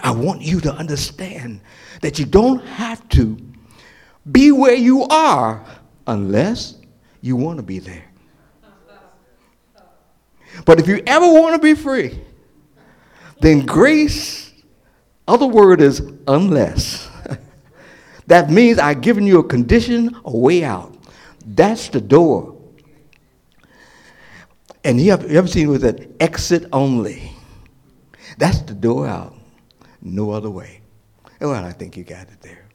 I 0.00 0.10
want 0.10 0.42
you 0.42 0.60
to 0.60 0.72
understand 0.72 1.60
that 2.02 2.18
you 2.18 2.26
don't 2.26 2.64
have 2.66 3.08
to 3.10 3.38
be 4.30 4.52
where 4.52 4.74
you 4.74 5.04
are 5.04 5.64
unless 6.06 6.76
you 7.20 7.36
want 7.36 7.58
to 7.58 7.62
be 7.62 7.78
there. 7.78 8.04
But 10.64 10.80
if 10.80 10.88
you 10.88 11.02
ever 11.06 11.26
want 11.26 11.54
to 11.54 11.58
be 11.60 11.74
free, 11.74 12.20
then 13.40 13.66
grace, 13.66 14.52
other 15.28 15.46
word 15.46 15.80
is 15.80 16.02
unless. 16.26 17.05
That 18.26 18.50
means 18.50 18.78
I've 18.78 19.00
given 19.00 19.26
you 19.26 19.38
a 19.38 19.44
condition, 19.44 20.16
a 20.24 20.36
way 20.36 20.64
out. 20.64 20.96
That's 21.44 21.88
the 21.88 22.00
door. 22.00 22.56
And 24.84 25.00
you, 25.00 25.10
have, 25.10 25.30
you 25.30 25.38
ever 25.38 25.48
seen 25.48 25.68
with 25.68 25.84
an 25.84 26.14
exit 26.20 26.66
only? 26.72 27.32
That's 28.38 28.60
the 28.62 28.74
door 28.74 29.06
out. 29.06 29.34
No 30.02 30.30
other 30.30 30.50
way. 30.50 30.80
Well, 31.40 31.64
I 31.64 31.72
think 31.72 31.96
you 31.96 32.04
got 32.04 32.28
it 32.28 32.40
there. 32.40 32.68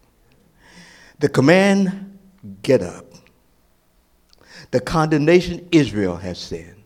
The 1.20 1.30
command, 1.30 2.18
get 2.64 2.82
up. 2.82 3.06
The 4.72 4.80
condemnation 4.80 5.68
Israel 5.72 6.16
has 6.18 6.40
sinned. 6.40 6.82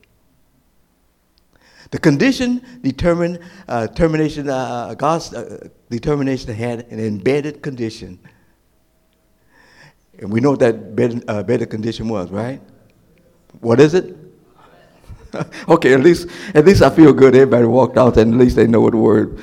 The 1.92 2.00
condition 2.00 2.62
determined 2.82 3.40
uh, 3.68 3.88
termination. 3.88 4.50
Uh, 4.50 4.96
God's 4.96 5.34
uh, 5.34 5.70
determination 5.90 6.54
had 6.54 6.92
an 6.92 7.00
embedded 7.00 7.62
condition, 7.62 8.20
and 10.20 10.32
we 10.32 10.40
know 10.40 10.52
what 10.52 10.60
that 10.60 10.76
embedded, 10.76 11.30
uh, 11.30 11.40
embedded 11.40 11.70
condition 11.70 12.08
was, 12.08 12.30
right? 12.30 12.62
What 13.62 13.80
is 13.80 13.94
it? 13.94 14.16
okay, 15.70 15.94
at 15.94 16.02
least 16.02 16.30
at 16.54 16.66
least 16.66 16.82
I 16.82 16.90
feel 16.90 17.14
good. 17.14 17.36
Everybody 17.36 17.66
walked 17.66 17.98
out, 17.98 18.18
and 18.18 18.34
at 18.34 18.40
least 18.40 18.56
they 18.56 18.68
know 18.68 18.82
what 18.82 18.92
the 18.92 18.98
word. 18.98 19.40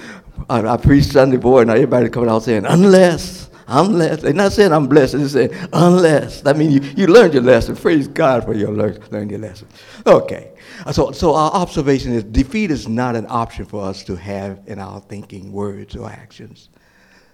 I, 0.49 0.67
I 0.67 0.77
preached 0.77 1.13
Sunday 1.13 1.37
boy, 1.37 1.61
and 1.61 1.71
everybody 1.71 2.09
coming 2.09 2.31
out 2.31 2.43
saying, 2.43 2.65
"Unless, 2.67 3.51
Unless, 3.69 4.23
they're 4.23 4.35
not 4.35 4.53
saying 4.53 4.73
I'm 4.73 4.87
blessed, 4.87 5.15
they're 5.15 5.29
saying 5.29 5.69
unless. 5.73 6.45
I 6.45 6.53
mean, 6.53 6.71
you, 6.71 6.81
you 6.95 7.07
learned 7.07 7.33
your 7.33 7.43
lesson. 7.43 7.75
Praise 7.75 8.07
God 8.07 8.45
for 8.45 8.55
your 8.55 8.71
learn, 8.71 9.03
learn 9.11 9.31
your 9.31 9.39
lesson. 9.39 9.67
Okay. 10.07 10.53
So, 10.93 11.13
so 11.13 11.35
our 11.35 11.51
observation 11.53 12.13
is 12.13 12.25
defeat 12.25 12.71
is 12.71 12.87
not 12.87 13.17
an 13.17 13.27
option 13.29 13.65
for 13.65 13.85
us 13.85 14.05
to 14.05 14.17
have 14.17 14.61
in 14.67 14.79
our 14.79 15.01
thinking, 15.01 15.53
words, 15.53 15.97
or 15.97 16.11
actions. 16.11 16.69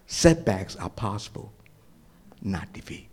Setbacks 0.07 0.77
are 0.77 0.91
possible, 0.91 1.53
not 2.43 2.73
defeat. 2.73 3.09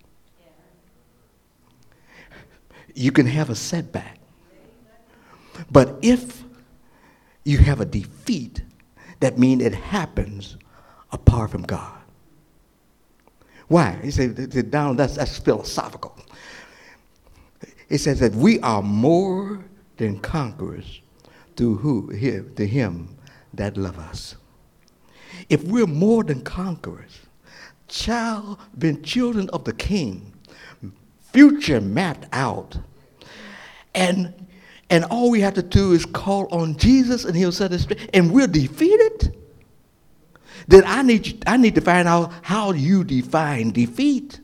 You 2.95 3.11
can 3.11 3.27
have 3.27 3.49
a 3.49 3.55
setback. 3.55 4.19
But 5.71 5.99
if 6.01 6.43
you 7.43 7.59
have 7.59 7.79
a 7.79 7.85
defeat, 7.85 8.63
that 9.19 9.37
means 9.37 9.61
it 9.61 9.75
happens 9.75 10.57
apart 11.11 11.51
from 11.51 11.63
God. 11.63 12.01
Why? 13.67 13.99
He 14.03 14.11
said, 14.11 14.71
down, 14.71 14.95
that's, 14.95 15.15
that's 15.15 15.37
philosophical. 15.37 16.17
It 17.89 17.99
says 17.99 18.19
that 18.19 18.33
we 18.33 18.59
are 18.61 18.81
more 18.81 19.63
than 19.97 20.19
conquerors 20.19 21.01
through 21.55 21.77
who? 21.77 22.11
To 22.55 22.67
him 22.67 23.17
that 23.53 23.77
love 23.77 23.97
us. 23.97 24.35
If 25.49 25.63
we're 25.63 25.87
more 25.87 26.23
than 26.23 26.41
conquerors, 26.41 27.19
child, 27.87 28.59
been 28.77 29.03
children 29.03 29.49
of 29.49 29.63
the 29.63 29.73
king, 29.73 30.33
future 31.35 31.81
mapped 31.81 32.27
out, 32.31 32.77
and 33.93 34.33
and 34.89 35.03
all 35.05 35.29
we 35.29 35.41
have 35.41 35.53
to 35.55 35.63
do 35.63 35.91
is 35.91 36.05
call 36.05 36.47
on 36.51 36.77
Jesus 36.77 37.25
and 37.25 37.35
he'll 37.35 37.51
set 37.51 37.71
us 37.71 37.83
straight, 37.83 38.09
and 38.13 38.31
we're 38.31 38.47
defeated 38.47 39.35
then 40.67 40.83
I 40.85 41.01
need, 41.03 41.43
I 41.45 41.57
need 41.57 41.75
to 41.75 41.81
find 41.81 42.07
out 42.07 42.31
how 42.41 42.71
you 42.71 43.03
define 43.03 43.71
defeat. 43.71 44.39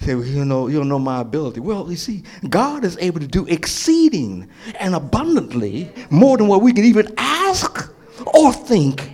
Say, 0.00 0.14
well, 0.14 0.24
you 0.24 0.44
know, 0.44 0.66
you 0.66 0.78
don't 0.78 0.88
know 0.88 0.98
my 0.98 1.20
ability. 1.20 1.60
Well, 1.60 1.88
you 1.90 1.96
see, 1.96 2.22
God 2.48 2.84
is 2.84 2.98
able 2.98 3.20
to 3.20 3.26
do 3.26 3.46
exceeding 3.46 4.48
and 4.78 4.94
abundantly 4.94 5.90
more 6.10 6.36
than 6.36 6.48
what 6.48 6.62
we 6.62 6.72
can 6.72 6.84
even 6.84 7.12
ask 7.16 7.92
or 8.26 8.52
think. 8.52 9.12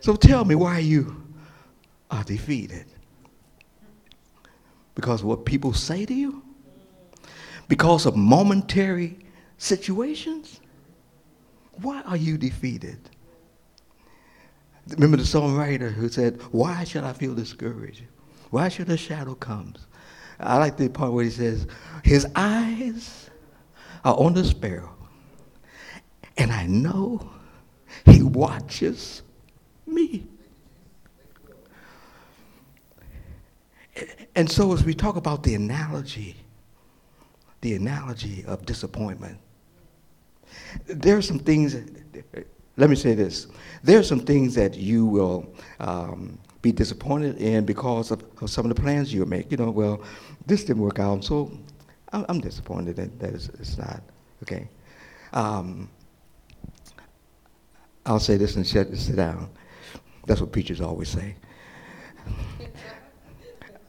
So 0.00 0.16
tell 0.16 0.44
me 0.44 0.54
why 0.54 0.78
you 0.78 1.16
are 2.12 2.22
defeated. 2.22 2.86
Because 4.94 5.24
what 5.24 5.44
people 5.46 5.72
say 5.72 6.04
to 6.04 6.14
you? 6.14 6.42
Because 7.68 8.04
of 8.04 8.14
momentary 8.14 9.18
situations? 9.56 10.60
Why 11.80 12.02
are 12.02 12.16
you 12.16 12.36
defeated? 12.36 12.98
Remember 14.88 15.16
the 15.16 15.22
songwriter 15.22 15.92
who 15.92 16.08
said, 16.08 16.40
Why 16.50 16.84
should 16.84 17.04
I 17.04 17.14
feel 17.14 17.34
discouraged? 17.34 18.02
Why 18.50 18.68
should 18.68 18.90
a 18.90 18.96
shadow 18.96 19.34
come? 19.34 19.74
I 20.38 20.58
like 20.58 20.76
the 20.76 20.88
part 20.88 21.12
where 21.12 21.24
he 21.24 21.30
says, 21.30 21.66
His 22.04 22.26
eyes 22.34 23.30
are 24.04 24.18
on 24.18 24.34
the 24.34 24.44
sparrow, 24.44 24.94
and 26.36 26.52
I 26.52 26.66
know 26.66 27.30
he 28.04 28.22
watches 28.22 29.22
me. 29.86 30.26
And 34.34 34.50
so 34.50 34.72
as 34.72 34.84
we 34.84 34.94
talk 34.94 35.16
about 35.16 35.42
the 35.42 35.54
analogy, 35.54 36.36
the 37.60 37.74
analogy 37.74 38.44
of 38.46 38.64
disappointment, 38.64 39.38
there 40.86 41.16
are 41.16 41.22
some 41.22 41.38
things, 41.38 41.74
that, 41.74 42.46
let 42.76 42.88
me 42.88 42.96
say 42.96 43.14
this. 43.14 43.46
There 43.82 43.98
are 43.98 44.02
some 44.02 44.20
things 44.20 44.54
that 44.54 44.74
you 44.74 45.04
will 45.04 45.54
um, 45.80 46.38
be 46.62 46.72
disappointed 46.72 47.38
in 47.38 47.64
because 47.64 48.10
of, 48.10 48.24
of, 48.40 48.50
some 48.50 48.70
of 48.70 48.74
the 48.74 48.80
plans 48.80 49.12
you 49.12 49.24
make. 49.26 49.50
You 49.50 49.58
know, 49.58 49.70
well, 49.70 50.02
this 50.46 50.64
didn't 50.64 50.82
work 50.82 50.98
out, 50.98 51.24
so 51.24 51.58
I'm, 52.12 52.24
I'm 52.28 52.40
disappointed 52.40 52.96
that, 52.96 53.18
that 53.20 53.34
it's, 53.34 53.48
it's 53.50 53.76
not, 53.78 54.02
okay? 54.42 54.68
Um, 55.32 55.90
I'll 58.06 58.20
say 58.20 58.36
this 58.36 58.56
and 58.56 58.66
sit, 58.66 58.96
sit 58.96 59.16
down. 59.16 59.50
That's 60.26 60.40
what 60.40 60.52
preachers 60.52 60.80
always 60.80 61.08
say. 61.08 61.34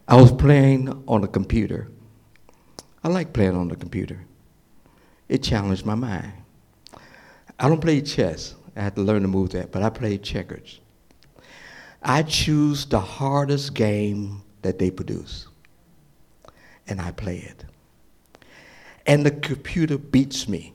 I 0.07 0.15
was 0.15 0.31
playing 0.31 1.03
on 1.07 1.23
a 1.23 1.27
computer. 1.27 1.89
I 3.03 3.07
like 3.07 3.33
playing 3.33 3.55
on 3.55 3.69
the 3.69 3.75
computer. 3.75 4.19
It 5.29 5.43
challenged 5.43 5.85
my 5.85 5.95
mind. 5.95 6.33
I 7.59 7.69
don't 7.69 7.81
play 7.81 8.01
chess. 8.01 8.55
I 8.75 8.81
had 8.81 8.95
to 8.95 9.01
learn 9.01 9.21
to 9.21 9.27
move 9.27 9.51
that, 9.51 9.71
but 9.71 9.81
I 9.81 9.89
play 9.89 10.17
checkers. 10.17 10.79
I 12.01 12.23
choose 12.23 12.85
the 12.85 12.99
hardest 12.99 13.73
game 13.73 14.41
that 14.61 14.77
they 14.77 14.91
produce, 14.91 15.47
and 16.87 16.99
I 16.99 17.11
play 17.11 17.37
it. 17.37 17.63
And 19.05 19.25
the 19.25 19.31
computer 19.31 19.97
beats 19.97 20.47
me 20.49 20.73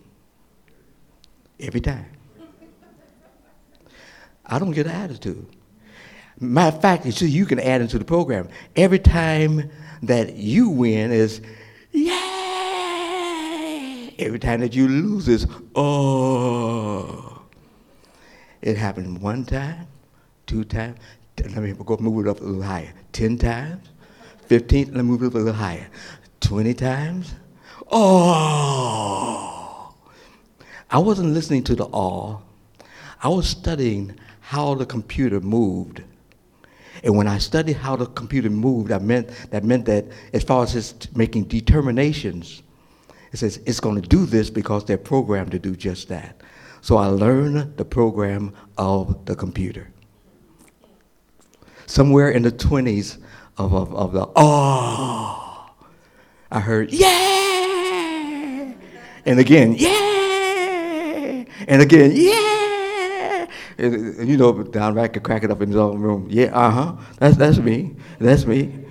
every 1.61 1.81
time. 1.81 2.07
I 4.47 4.59
don't 4.59 4.71
get 4.71 4.87
an 4.87 4.93
attitude. 4.93 5.47
Matter 6.41 6.77
of 6.77 6.83
fact, 6.83 7.05
you 7.05 7.27
you 7.27 7.47
can 7.47 7.59
add 7.59 7.81
into 7.81 7.99
the 7.99 8.05
program. 8.05 8.49
Every 8.77 9.01
time 9.01 9.71
that 10.03 10.35
you 10.35 10.69
win 10.69 11.11
is, 11.11 11.41
yay. 11.93 12.15
Every 14.19 14.39
time 14.39 14.61
that 14.61 14.75
you 14.75 14.87
lose 14.87 15.27
is, 15.29 15.47
oh. 15.75 17.43
It 18.63 18.77
happened 18.77 19.21
one 19.21 19.45
time, 19.45 19.89
two 20.47 20.65
times. 20.65 20.99
Let 21.39 21.57
me 21.57 21.73
go 21.73 21.97
move 21.99 22.27
it 22.27 22.31
up 22.31 22.41
a 22.41 22.45
little 22.45 22.63
higher. 22.63 22.93
Ten 23.13 23.39
times, 23.39 23.89
fifteen. 24.47 24.87
Let 24.87 24.97
me 24.97 25.03
move 25.03 25.23
it 25.23 25.29
up 25.29 25.35
a 25.35 25.39
little 25.39 25.53
higher. 25.53 25.89
Twenty 26.41 26.75
times. 26.75 27.35
Oh. 27.91 29.95
I 30.91 30.99
wasn't 30.99 31.35
listening 31.35 31.65
to 31.65 31.75
the 31.75 31.87
awe. 31.87 32.39
I 33.23 33.29
was 33.29 33.49
studying 33.49 34.19
how 34.41 34.75
the 34.75 34.87
computer 34.87 35.41
moved. 35.41 36.03
And 37.03 37.17
when 37.17 37.29
I 37.29 37.39
studied 37.39 37.77
how 37.77 37.97
the 37.97 38.07
computer 38.07 38.51
moved, 38.51 38.93
I 38.93 38.99
meant 38.99 39.29
that 39.51 39.65
meant 39.65 39.85
that 39.87 40.07
as 40.33 40.43
far 40.43 40.63
as 40.63 40.75
it's 40.75 41.15
making 41.15 41.45
determinations, 41.45 42.63
it 43.33 43.39
says 43.39 43.61
it's 43.67 43.81
going 43.81 44.01
to 44.01 44.09
do 44.09 44.27
this 44.27 44.51
because 44.51 44.85
they're 44.85 44.99
programmed 44.99 45.53
to 45.53 45.59
do 45.59 45.77
just 45.77 46.09
that. 46.09 46.41
So 46.81 46.97
I 46.97 47.07
learned 47.07 47.77
the 47.77 47.85
program 47.85 48.55
of 48.77 49.25
the 49.27 49.35
computer. 49.35 49.91
Somewhere 51.87 52.31
in 52.31 52.43
the 52.43 52.53
20s 52.53 53.19
of, 53.57 53.75
of, 53.75 53.95
of 53.95 54.13
the, 54.13 54.29
oh, 54.37 55.71
I 56.51 56.61
heard, 56.61 56.93
yeah! 56.93 58.73
And 59.25 59.39
again, 59.41 59.75
yeah! 59.77 61.45
And 61.67 61.83
again, 61.83 62.13
yeah! 62.15 62.48
You 63.79 64.37
know, 64.37 64.63
Don 64.65 64.95
Raickett 64.95 65.23
crack 65.23 65.45
it 65.45 65.51
up 65.53 65.63
in 65.63 65.69
his 65.69 65.77
own 65.77 66.01
room. 66.01 66.27
Yeah, 66.29 66.47
uh 66.47 66.71
huh. 66.71 66.97
That's, 67.19 67.37
that's 67.37 67.59
me. 67.59 67.95
That's 68.19 68.45
me. 68.45 68.87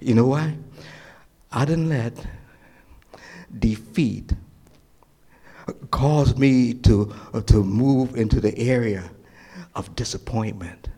You 0.00 0.14
know 0.14 0.26
why? 0.26 0.56
I 1.52 1.64
didn't 1.64 1.88
let 1.88 2.26
defeat 3.56 4.32
cause 5.90 6.36
me 6.36 6.74
to, 6.74 7.14
uh, 7.32 7.40
to 7.42 7.62
move 7.62 8.16
into 8.16 8.40
the 8.40 8.58
area 8.58 9.08
of 9.74 9.94
disappointment. 9.94 10.88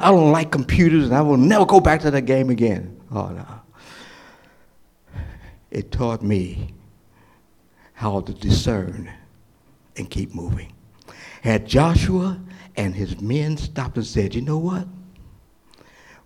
I 0.00 0.10
don't 0.10 0.32
like 0.32 0.50
computers 0.50 1.04
and 1.04 1.14
I 1.14 1.20
will 1.20 1.36
never 1.36 1.66
go 1.66 1.80
back 1.80 2.00
to 2.02 2.10
that 2.10 2.22
game 2.22 2.50
again. 2.50 3.00
Oh, 3.10 3.28
no. 3.28 5.20
It 5.70 5.92
taught 5.92 6.22
me 6.22 6.74
how 7.92 8.20
to 8.20 8.32
discern 8.32 9.12
and 9.96 10.08
keep 10.08 10.34
moving. 10.34 10.72
Had 11.42 11.66
Joshua 11.66 12.40
and 12.76 12.94
his 12.94 13.20
men 13.20 13.56
stopped 13.56 13.96
and 13.96 14.06
said, 14.06 14.34
you 14.34 14.40
know 14.40 14.58
what? 14.58 14.86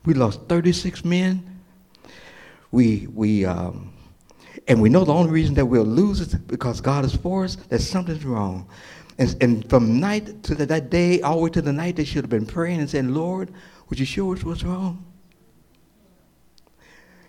We 0.04 0.14
lost 0.14 0.40
36 0.48 1.04
men. 1.04 1.60
We, 2.70 3.06
we, 3.12 3.44
um, 3.44 3.92
and 4.66 4.80
we 4.80 4.88
know 4.88 5.04
the 5.04 5.12
only 5.12 5.30
reason 5.30 5.54
that 5.54 5.66
we'll 5.66 5.84
lose 5.84 6.20
is 6.20 6.34
because 6.34 6.80
God 6.80 7.04
is 7.04 7.14
for 7.14 7.44
us, 7.44 7.56
that 7.68 7.80
something's 7.80 8.24
wrong. 8.24 8.68
And, 9.18 9.36
and 9.40 9.70
from 9.70 10.00
night 10.00 10.42
to 10.44 10.54
the, 10.54 10.66
that 10.66 10.90
day, 10.90 11.20
all 11.20 11.36
the 11.36 11.42
way 11.42 11.50
to 11.50 11.62
the 11.62 11.72
night, 11.72 11.96
they 11.96 12.04
should 12.04 12.24
have 12.24 12.30
been 12.30 12.46
praying 12.46 12.80
and 12.80 12.88
saying, 12.88 13.14
Lord, 13.14 13.52
would 13.88 13.98
you 13.98 14.06
show 14.06 14.32
us 14.32 14.42
what's 14.42 14.64
wrong? 14.64 15.04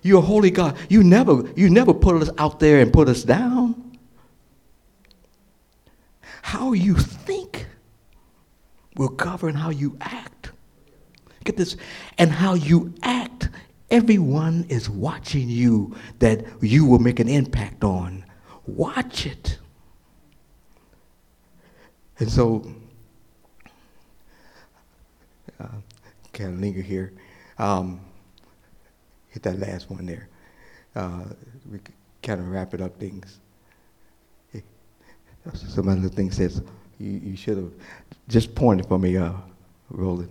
You're 0.02 0.18
a 0.18 0.22
holy 0.22 0.50
God. 0.50 0.76
You 0.88 1.02
never, 1.02 1.44
you 1.56 1.70
never 1.70 1.94
put 1.94 2.20
us 2.22 2.30
out 2.36 2.60
there 2.60 2.80
and 2.80 2.92
put 2.92 3.08
us 3.08 3.22
down. 3.22 3.98
How 6.42 6.72
you 6.72 6.94
think 6.94 7.66
will 8.96 9.08
govern 9.08 9.54
how 9.54 9.70
you 9.70 9.96
act. 10.00 10.52
Get 11.44 11.56
this. 11.56 11.76
And 12.18 12.30
how 12.30 12.54
you 12.54 12.94
act 13.02 13.48
Everyone 13.90 14.66
is 14.68 14.90
watching 14.90 15.48
you 15.48 15.94
that 16.18 16.44
you 16.60 16.84
will 16.84 16.98
make 16.98 17.20
an 17.20 17.28
impact 17.28 17.84
on. 17.84 18.24
Watch 18.66 19.24
it. 19.24 19.58
And 22.18 22.28
so 22.28 22.66
kind 26.32 26.54
of 26.54 26.60
linger 26.60 26.82
here. 26.82 27.12
Um, 27.58 28.00
hit 29.28 29.44
that 29.44 29.60
last 29.60 29.88
one 29.90 30.06
there. 30.06 30.28
Uh, 30.96 31.26
we 31.70 31.78
kind 32.22 32.40
of 32.40 32.48
wrap 32.48 32.74
it 32.74 32.80
up 32.80 32.98
things. 32.98 33.38
Some 35.54 35.88
other 35.88 36.08
thing 36.08 36.32
says, 36.32 36.62
you, 36.98 37.10
you 37.10 37.36
should 37.36 37.58
have 37.58 37.72
just 38.28 38.54
pointed 38.54 38.86
for 38.86 38.98
me, 38.98 39.16
uh, 39.16 39.32
Roland. 39.90 40.30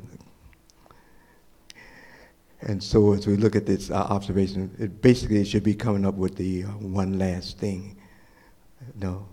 And 2.62 2.82
so 2.82 3.14
as 3.14 3.28
we 3.28 3.36
look 3.36 3.56
at 3.56 3.66
this 3.66 3.92
uh, 3.92 3.96
observation, 3.96 4.74
it 4.80 5.02
basically 5.02 5.44
should 5.44 5.64
be 5.64 5.76
coming 5.76 6.06
up 6.06 6.16
with 6.16 6.36
the 6.36 6.64
uh, 6.64 6.68
one 6.68 7.20
last 7.20 7.58
thing. 7.58 7.98
No. 8.96 9.28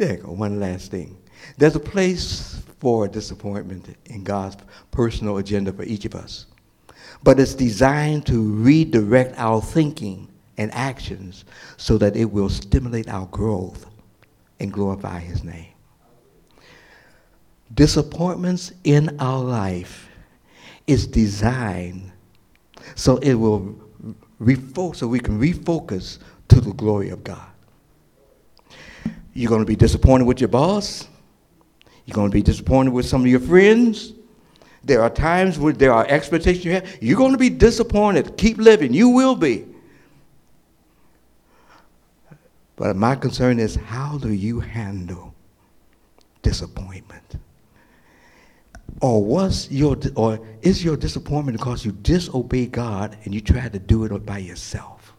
There 0.00 0.16
you 0.16 0.22
go, 0.22 0.32
one 0.32 0.58
last 0.58 0.90
thing. 0.90 1.18
There's 1.58 1.76
a 1.76 1.80
place 1.80 2.62
for 2.78 3.06
disappointment 3.06 3.96
in 4.06 4.24
God's 4.24 4.56
personal 4.90 5.36
agenda 5.36 5.74
for 5.74 5.82
each 5.82 6.06
of 6.06 6.14
us. 6.14 6.46
But 7.22 7.38
it's 7.38 7.54
designed 7.54 8.24
to 8.28 8.40
redirect 8.40 9.34
our 9.36 9.60
thinking 9.60 10.28
and 10.56 10.72
actions 10.72 11.44
so 11.76 11.98
that 11.98 12.16
it 12.16 12.24
will 12.24 12.48
stimulate 12.48 13.08
our 13.08 13.26
growth 13.26 13.90
and 14.58 14.72
glorify 14.72 15.18
his 15.18 15.44
name. 15.44 15.69
Disappointments 17.74 18.72
in 18.84 19.16
our 19.20 19.42
life 19.42 20.08
is 20.86 21.06
designed 21.06 22.10
so 22.94 23.18
it 23.18 23.34
will 23.34 23.76
refocus, 24.40 24.96
so 24.96 25.06
we 25.06 25.20
can 25.20 25.40
refocus 25.40 26.18
to 26.48 26.60
the 26.60 26.72
glory 26.72 27.10
of 27.10 27.22
God. 27.22 27.46
You're 29.34 29.48
going 29.48 29.60
to 29.60 29.66
be 29.66 29.76
disappointed 29.76 30.24
with 30.24 30.40
your 30.40 30.48
boss. 30.48 31.06
You're 32.04 32.14
going 32.14 32.30
to 32.30 32.34
be 32.34 32.42
disappointed 32.42 32.92
with 32.92 33.06
some 33.06 33.20
of 33.20 33.26
your 33.28 33.40
friends. 33.40 34.12
There 34.82 35.02
are 35.02 35.10
times 35.10 35.58
where 35.58 35.72
there 35.72 35.92
are 35.92 36.06
expectations 36.08 36.64
you 36.64 36.72
have. 36.72 36.98
You're 37.00 37.18
going 37.18 37.32
to 37.32 37.38
be 37.38 37.50
disappointed. 37.50 38.36
Keep 38.36 38.58
living. 38.58 38.92
You 38.92 39.10
will 39.10 39.36
be. 39.36 39.66
But 42.76 42.96
my 42.96 43.14
concern 43.14 43.58
is 43.58 43.76
how 43.76 44.18
do 44.18 44.32
you 44.32 44.58
handle 44.58 45.34
disappointment? 46.42 47.36
Or 49.00 49.24
was 49.24 49.70
your 49.70 49.96
or 50.14 50.40
is 50.62 50.84
your 50.84 50.96
disappointment 50.96 51.58
because 51.58 51.84
you 51.84 51.92
disobey 51.92 52.66
God 52.66 53.16
and 53.24 53.34
you 53.34 53.40
tried 53.40 53.72
to 53.72 53.78
do 53.78 54.04
it 54.04 54.26
by 54.26 54.38
yourself? 54.38 55.14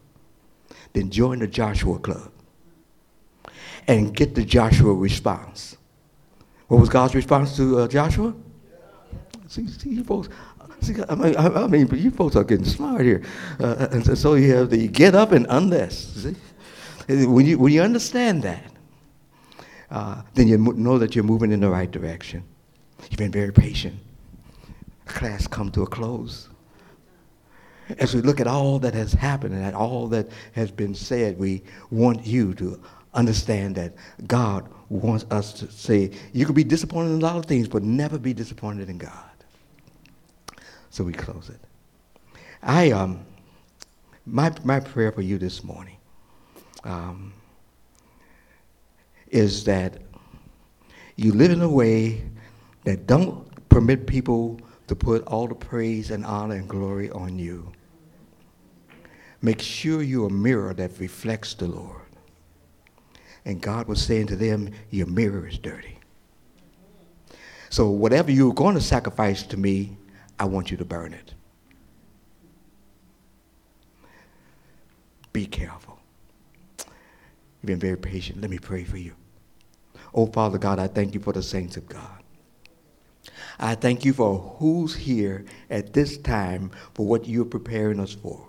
Then 0.92 1.10
join 1.10 1.38
the 1.40 1.46
Joshua 1.46 1.98
Club 1.98 2.30
and 3.88 4.14
get 4.14 4.34
the 4.34 4.44
Joshua 4.44 4.94
response. 4.94 5.76
What 6.68 6.80
was 6.80 6.88
God's 6.88 7.14
response 7.14 7.56
to 7.56 7.80
uh, 7.80 7.88
Joshua? 7.88 8.34
See, 9.48 9.66
see, 9.66 9.90
you 9.90 10.04
folks. 10.04 10.28
See, 10.80 10.94
I 11.08 11.14
mean, 11.14 11.36
I, 11.36 11.66
mean, 11.66 11.88
you 11.94 12.10
folks 12.10 12.34
are 12.34 12.44
getting 12.44 12.64
smart 12.64 13.02
here. 13.02 13.22
Uh, 13.60 13.88
and 13.92 14.18
so 14.18 14.34
you 14.34 14.52
have 14.54 14.70
the 14.70 14.88
get 14.88 15.14
up 15.14 15.32
and 15.32 15.46
unless. 15.48 15.96
See? 16.14 16.36
When 17.08 17.46
you 17.46 17.58
when 17.58 17.72
you 17.72 17.82
understand 17.82 18.42
that, 18.44 18.64
uh, 19.90 20.22
then 20.34 20.48
you 20.48 20.56
know 20.56 20.98
that 20.98 21.14
you're 21.14 21.24
moving 21.24 21.52
in 21.52 21.60
the 21.60 21.68
right 21.68 21.90
direction. 21.90 22.44
You've 23.10 23.18
been 23.18 23.32
very 23.32 23.52
patient. 23.52 23.98
Class 25.06 25.46
come 25.46 25.70
to 25.72 25.82
a 25.82 25.86
close. 25.86 26.48
As 27.98 28.14
we 28.14 28.22
look 28.22 28.40
at 28.40 28.46
all 28.46 28.78
that 28.78 28.94
has 28.94 29.12
happened 29.12 29.54
and 29.54 29.64
at 29.64 29.74
all 29.74 30.08
that 30.08 30.28
has 30.52 30.70
been 30.70 30.94
said, 30.94 31.38
we 31.38 31.62
want 31.90 32.24
you 32.26 32.54
to 32.54 32.80
understand 33.14 33.74
that 33.76 33.92
God 34.26 34.68
wants 34.88 35.26
us 35.30 35.52
to 35.54 35.70
say, 35.70 36.10
you 36.32 36.46
can 36.46 36.54
be 36.54 36.64
disappointed 36.64 37.10
in 37.10 37.16
a 37.16 37.20
lot 37.20 37.36
of 37.36 37.46
things, 37.46 37.68
but 37.68 37.82
never 37.82 38.18
be 38.18 38.32
disappointed 38.32 38.88
in 38.88 38.98
God. 38.98 39.12
So 40.90 41.04
we 41.04 41.12
close 41.12 41.48
it. 41.48 41.60
I 42.62 42.92
um 42.92 43.24
my 44.26 44.52
my 44.62 44.78
prayer 44.78 45.10
for 45.10 45.22
you 45.22 45.38
this 45.38 45.64
morning 45.64 45.96
um, 46.84 47.32
is 49.28 49.64
that 49.64 49.98
you 51.16 51.32
live 51.32 51.50
in 51.50 51.62
a 51.62 51.68
way 51.68 52.22
that 52.84 53.06
don't 53.06 53.48
permit 53.68 54.06
people 54.06 54.60
to 54.88 54.96
put 54.96 55.24
all 55.24 55.46
the 55.46 55.54
praise 55.54 56.10
and 56.10 56.24
honor 56.24 56.56
and 56.56 56.68
glory 56.68 57.10
on 57.10 57.38
you. 57.38 57.72
Make 59.40 59.60
sure 59.60 60.02
you're 60.02 60.28
a 60.28 60.30
mirror 60.30 60.74
that 60.74 60.98
reflects 60.98 61.54
the 61.54 61.66
Lord. 61.66 62.00
And 63.44 63.60
God 63.60 63.88
was 63.88 64.00
saying 64.00 64.28
to 64.28 64.36
them, 64.36 64.70
Your 64.90 65.06
mirror 65.06 65.48
is 65.48 65.58
dirty. 65.58 65.98
So 67.70 67.88
whatever 67.88 68.30
you're 68.30 68.54
going 68.54 68.74
to 68.74 68.80
sacrifice 68.80 69.42
to 69.44 69.56
me, 69.56 69.96
I 70.38 70.44
want 70.44 70.70
you 70.70 70.76
to 70.76 70.84
burn 70.84 71.14
it. 71.14 71.34
Be 75.32 75.46
careful. 75.46 75.98
You've 76.78 77.66
been 77.66 77.78
very 77.78 77.96
patient. 77.96 78.40
Let 78.40 78.50
me 78.50 78.58
pray 78.58 78.84
for 78.84 78.98
you. 78.98 79.14
Oh, 80.14 80.26
Father 80.26 80.58
God, 80.58 80.78
I 80.78 80.88
thank 80.88 81.14
you 81.14 81.20
for 81.20 81.32
the 81.32 81.42
saints 81.42 81.76
of 81.76 81.88
God. 81.88 82.21
I 83.62 83.76
thank 83.76 84.04
you 84.04 84.12
for 84.12 84.38
who's 84.58 84.92
here 84.92 85.44
at 85.70 85.92
this 85.92 86.18
time 86.18 86.72
for 86.94 87.06
what 87.06 87.28
you're 87.28 87.44
preparing 87.44 88.00
us 88.00 88.12
for. 88.12 88.48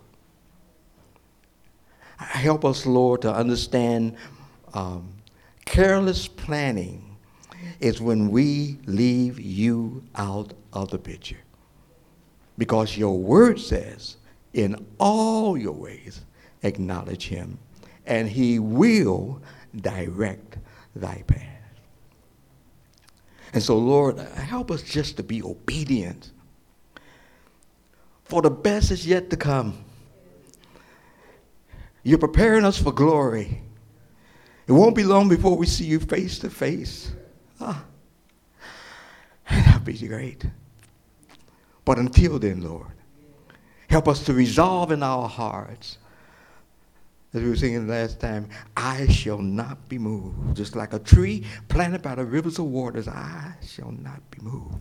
Help 2.18 2.66
us, 2.66 2.88
Lord, 2.88 3.22
to 3.22 3.32
understand 3.32 4.16
um, 4.74 5.14
careless 5.66 6.28
planning 6.28 7.16
is 7.80 8.02
when 8.02 8.32
we 8.32 8.80
leave 8.88 9.40
you 9.40 10.04
out 10.16 10.54
of 10.74 10.90
the 10.90 10.98
picture. 10.98 11.38
Because 12.58 12.98
your 12.98 13.20
word 13.20 13.60
says, 13.60 14.18
in 14.54 14.84
all 15.00 15.56
your 15.56 15.74
ways, 15.74 16.22
acknowledge 16.64 17.28
him, 17.28 17.60
and 18.08 18.28
he 18.28 18.58
will 18.58 19.44
direct 19.76 20.58
thy 20.96 21.24
path. 21.28 21.53
And 23.54 23.62
so, 23.62 23.78
Lord, 23.78 24.18
help 24.18 24.72
us 24.72 24.82
just 24.82 25.18
to 25.18 25.24
be 25.24 25.44
obedient. 25.44 26.32
For 28.26 28.42
the 28.42 28.50
best 28.50 28.90
is 28.90 29.06
yet 29.06 29.30
to 29.30 29.38
come. 29.38 29.84
You're 32.02 32.18
preparing 32.18 32.66
us 32.66 32.82
for 32.82 32.92
glory. 32.92 33.62
It 34.66 34.72
won't 34.72 34.96
be 34.96 35.04
long 35.04 35.30
before 35.30 35.56
we 35.56 35.68
see 35.68 35.86
you 35.86 36.00
face 36.00 36.40
to 36.40 36.50
face. 36.50 37.12
Ah, 37.62 37.86
that'll 39.50 39.82
be 39.82 39.98
great. 40.00 40.46
But 41.86 42.00
until 42.00 42.40
then, 42.40 42.62
Lord, 42.62 42.92
help 43.88 44.08
us 44.08 44.24
to 44.26 44.34
resolve 44.34 44.92
in 44.92 45.04
our 45.04 45.28
hearts 45.28 45.98
as 47.34 47.42
we 47.42 47.50
were 47.50 47.56
singing 47.56 47.88
last 47.88 48.20
time, 48.20 48.48
I 48.78 49.08
shall 49.08 49.40
not 49.40 49.90
be 49.90 49.98
moved. 49.98 50.56
Just 50.56 50.76
like 50.76 50.94
a 50.94 51.00
tree 51.00 51.46
planted 51.68 52.04
by 52.04 52.16
the 52.16 52.26
rivers 52.26 52.60
of 52.60 52.66
waters, 52.66 53.08
I 53.08 53.56
shall 53.66 53.92
not 53.92 54.30
be 54.30 54.40
moved. 54.42 54.78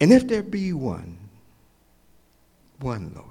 And 0.00 0.12
if 0.12 0.26
there 0.28 0.42
be 0.42 0.72
one, 0.72 1.18
one, 2.78 3.12
Lord, 3.14 3.26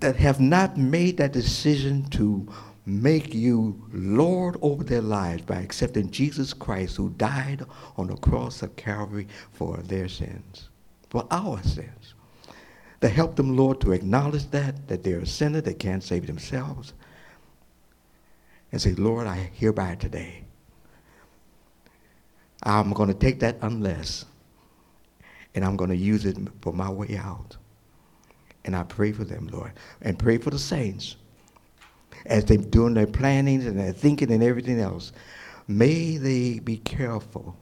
that 0.00 0.16
have 0.16 0.40
not 0.40 0.76
made 0.76 1.18
that 1.18 1.32
decision 1.32 2.04
to 2.10 2.48
make 2.86 3.34
you 3.34 3.82
Lord 3.92 4.56
over 4.62 4.84
their 4.84 5.02
lives 5.02 5.42
by 5.42 5.56
accepting 5.56 6.10
Jesus 6.10 6.52
Christ 6.52 6.96
who 6.96 7.10
died 7.10 7.64
on 7.96 8.06
the 8.06 8.16
cross 8.16 8.62
of 8.62 8.76
Calvary 8.76 9.26
for 9.52 9.78
their 9.78 10.08
sins, 10.08 10.68
for 11.10 11.26
our 11.30 11.62
sins 11.62 12.14
to 13.00 13.08
help 13.08 13.36
them, 13.36 13.56
Lord, 13.56 13.80
to 13.82 13.92
acknowledge 13.92 14.50
that, 14.50 14.88
that 14.88 15.02
they're 15.02 15.20
a 15.20 15.26
sinner, 15.26 15.60
they 15.60 15.74
can't 15.74 16.02
save 16.02 16.26
themselves, 16.26 16.94
and 18.72 18.80
say, 18.80 18.94
Lord, 18.94 19.26
I 19.26 19.50
hereby 19.54 19.96
today, 19.96 20.44
I'm 22.62 22.92
going 22.92 23.08
to 23.08 23.14
take 23.14 23.40
that 23.40 23.58
unless, 23.62 24.24
and 25.54 25.64
I'm 25.64 25.76
going 25.76 25.90
to 25.90 25.96
use 25.96 26.24
it 26.24 26.36
for 26.62 26.72
my 26.72 26.90
way 26.90 27.16
out. 27.16 27.56
And 28.64 28.74
I 28.74 28.82
pray 28.82 29.12
for 29.12 29.24
them, 29.24 29.46
Lord, 29.52 29.72
and 30.02 30.18
pray 30.18 30.38
for 30.38 30.50
the 30.50 30.58
saints 30.58 31.16
as 32.24 32.44
they're 32.44 32.56
doing 32.56 32.94
their 32.94 33.06
plannings 33.06 33.66
and 33.66 33.78
their 33.78 33.92
thinking 33.92 34.32
and 34.32 34.42
everything 34.42 34.80
else. 34.80 35.12
May 35.68 36.16
they 36.16 36.58
be 36.58 36.78
careful 36.78 37.56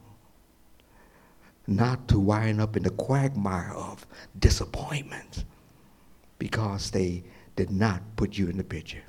not 1.67 2.07
to 2.09 2.19
wind 2.19 2.61
up 2.61 2.77
in 2.77 2.83
the 2.83 2.91
quagmire 2.91 3.73
of 3.75 4.05
disappointment 4.39 5.45
because 6.39 6.91
they 6.91 7.23
did 7.55 7.71
not 7.71 8.01
put 8.15 8.37
you 8.37 8.47
in 8.49 8.57
the 8.57 8.63
picture. 8.63 9.03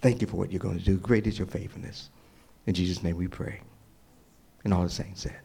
Thank 0.00 0.20
you 0.20 0.26
for 0.26 0.36
what 0.36 0.52
you're 0.52 0.60
going 0.60 0.78
to 0.78 0.84
do. 0.84 0.96
Great 0.96 1.26
is 1.26 1.38
your 1.38 1.46
faithfulness. 1.46 2.10
In 2.66 2.74
Jesus' 2.74 3.02
name 3.02 3.16
we 3.16 3.28
pray. 3.28 3.60
And 4.64 4.72
all 4.72 4.84
the 4.84 4.90
saints 4.90 5.22
said. 5.22 5.40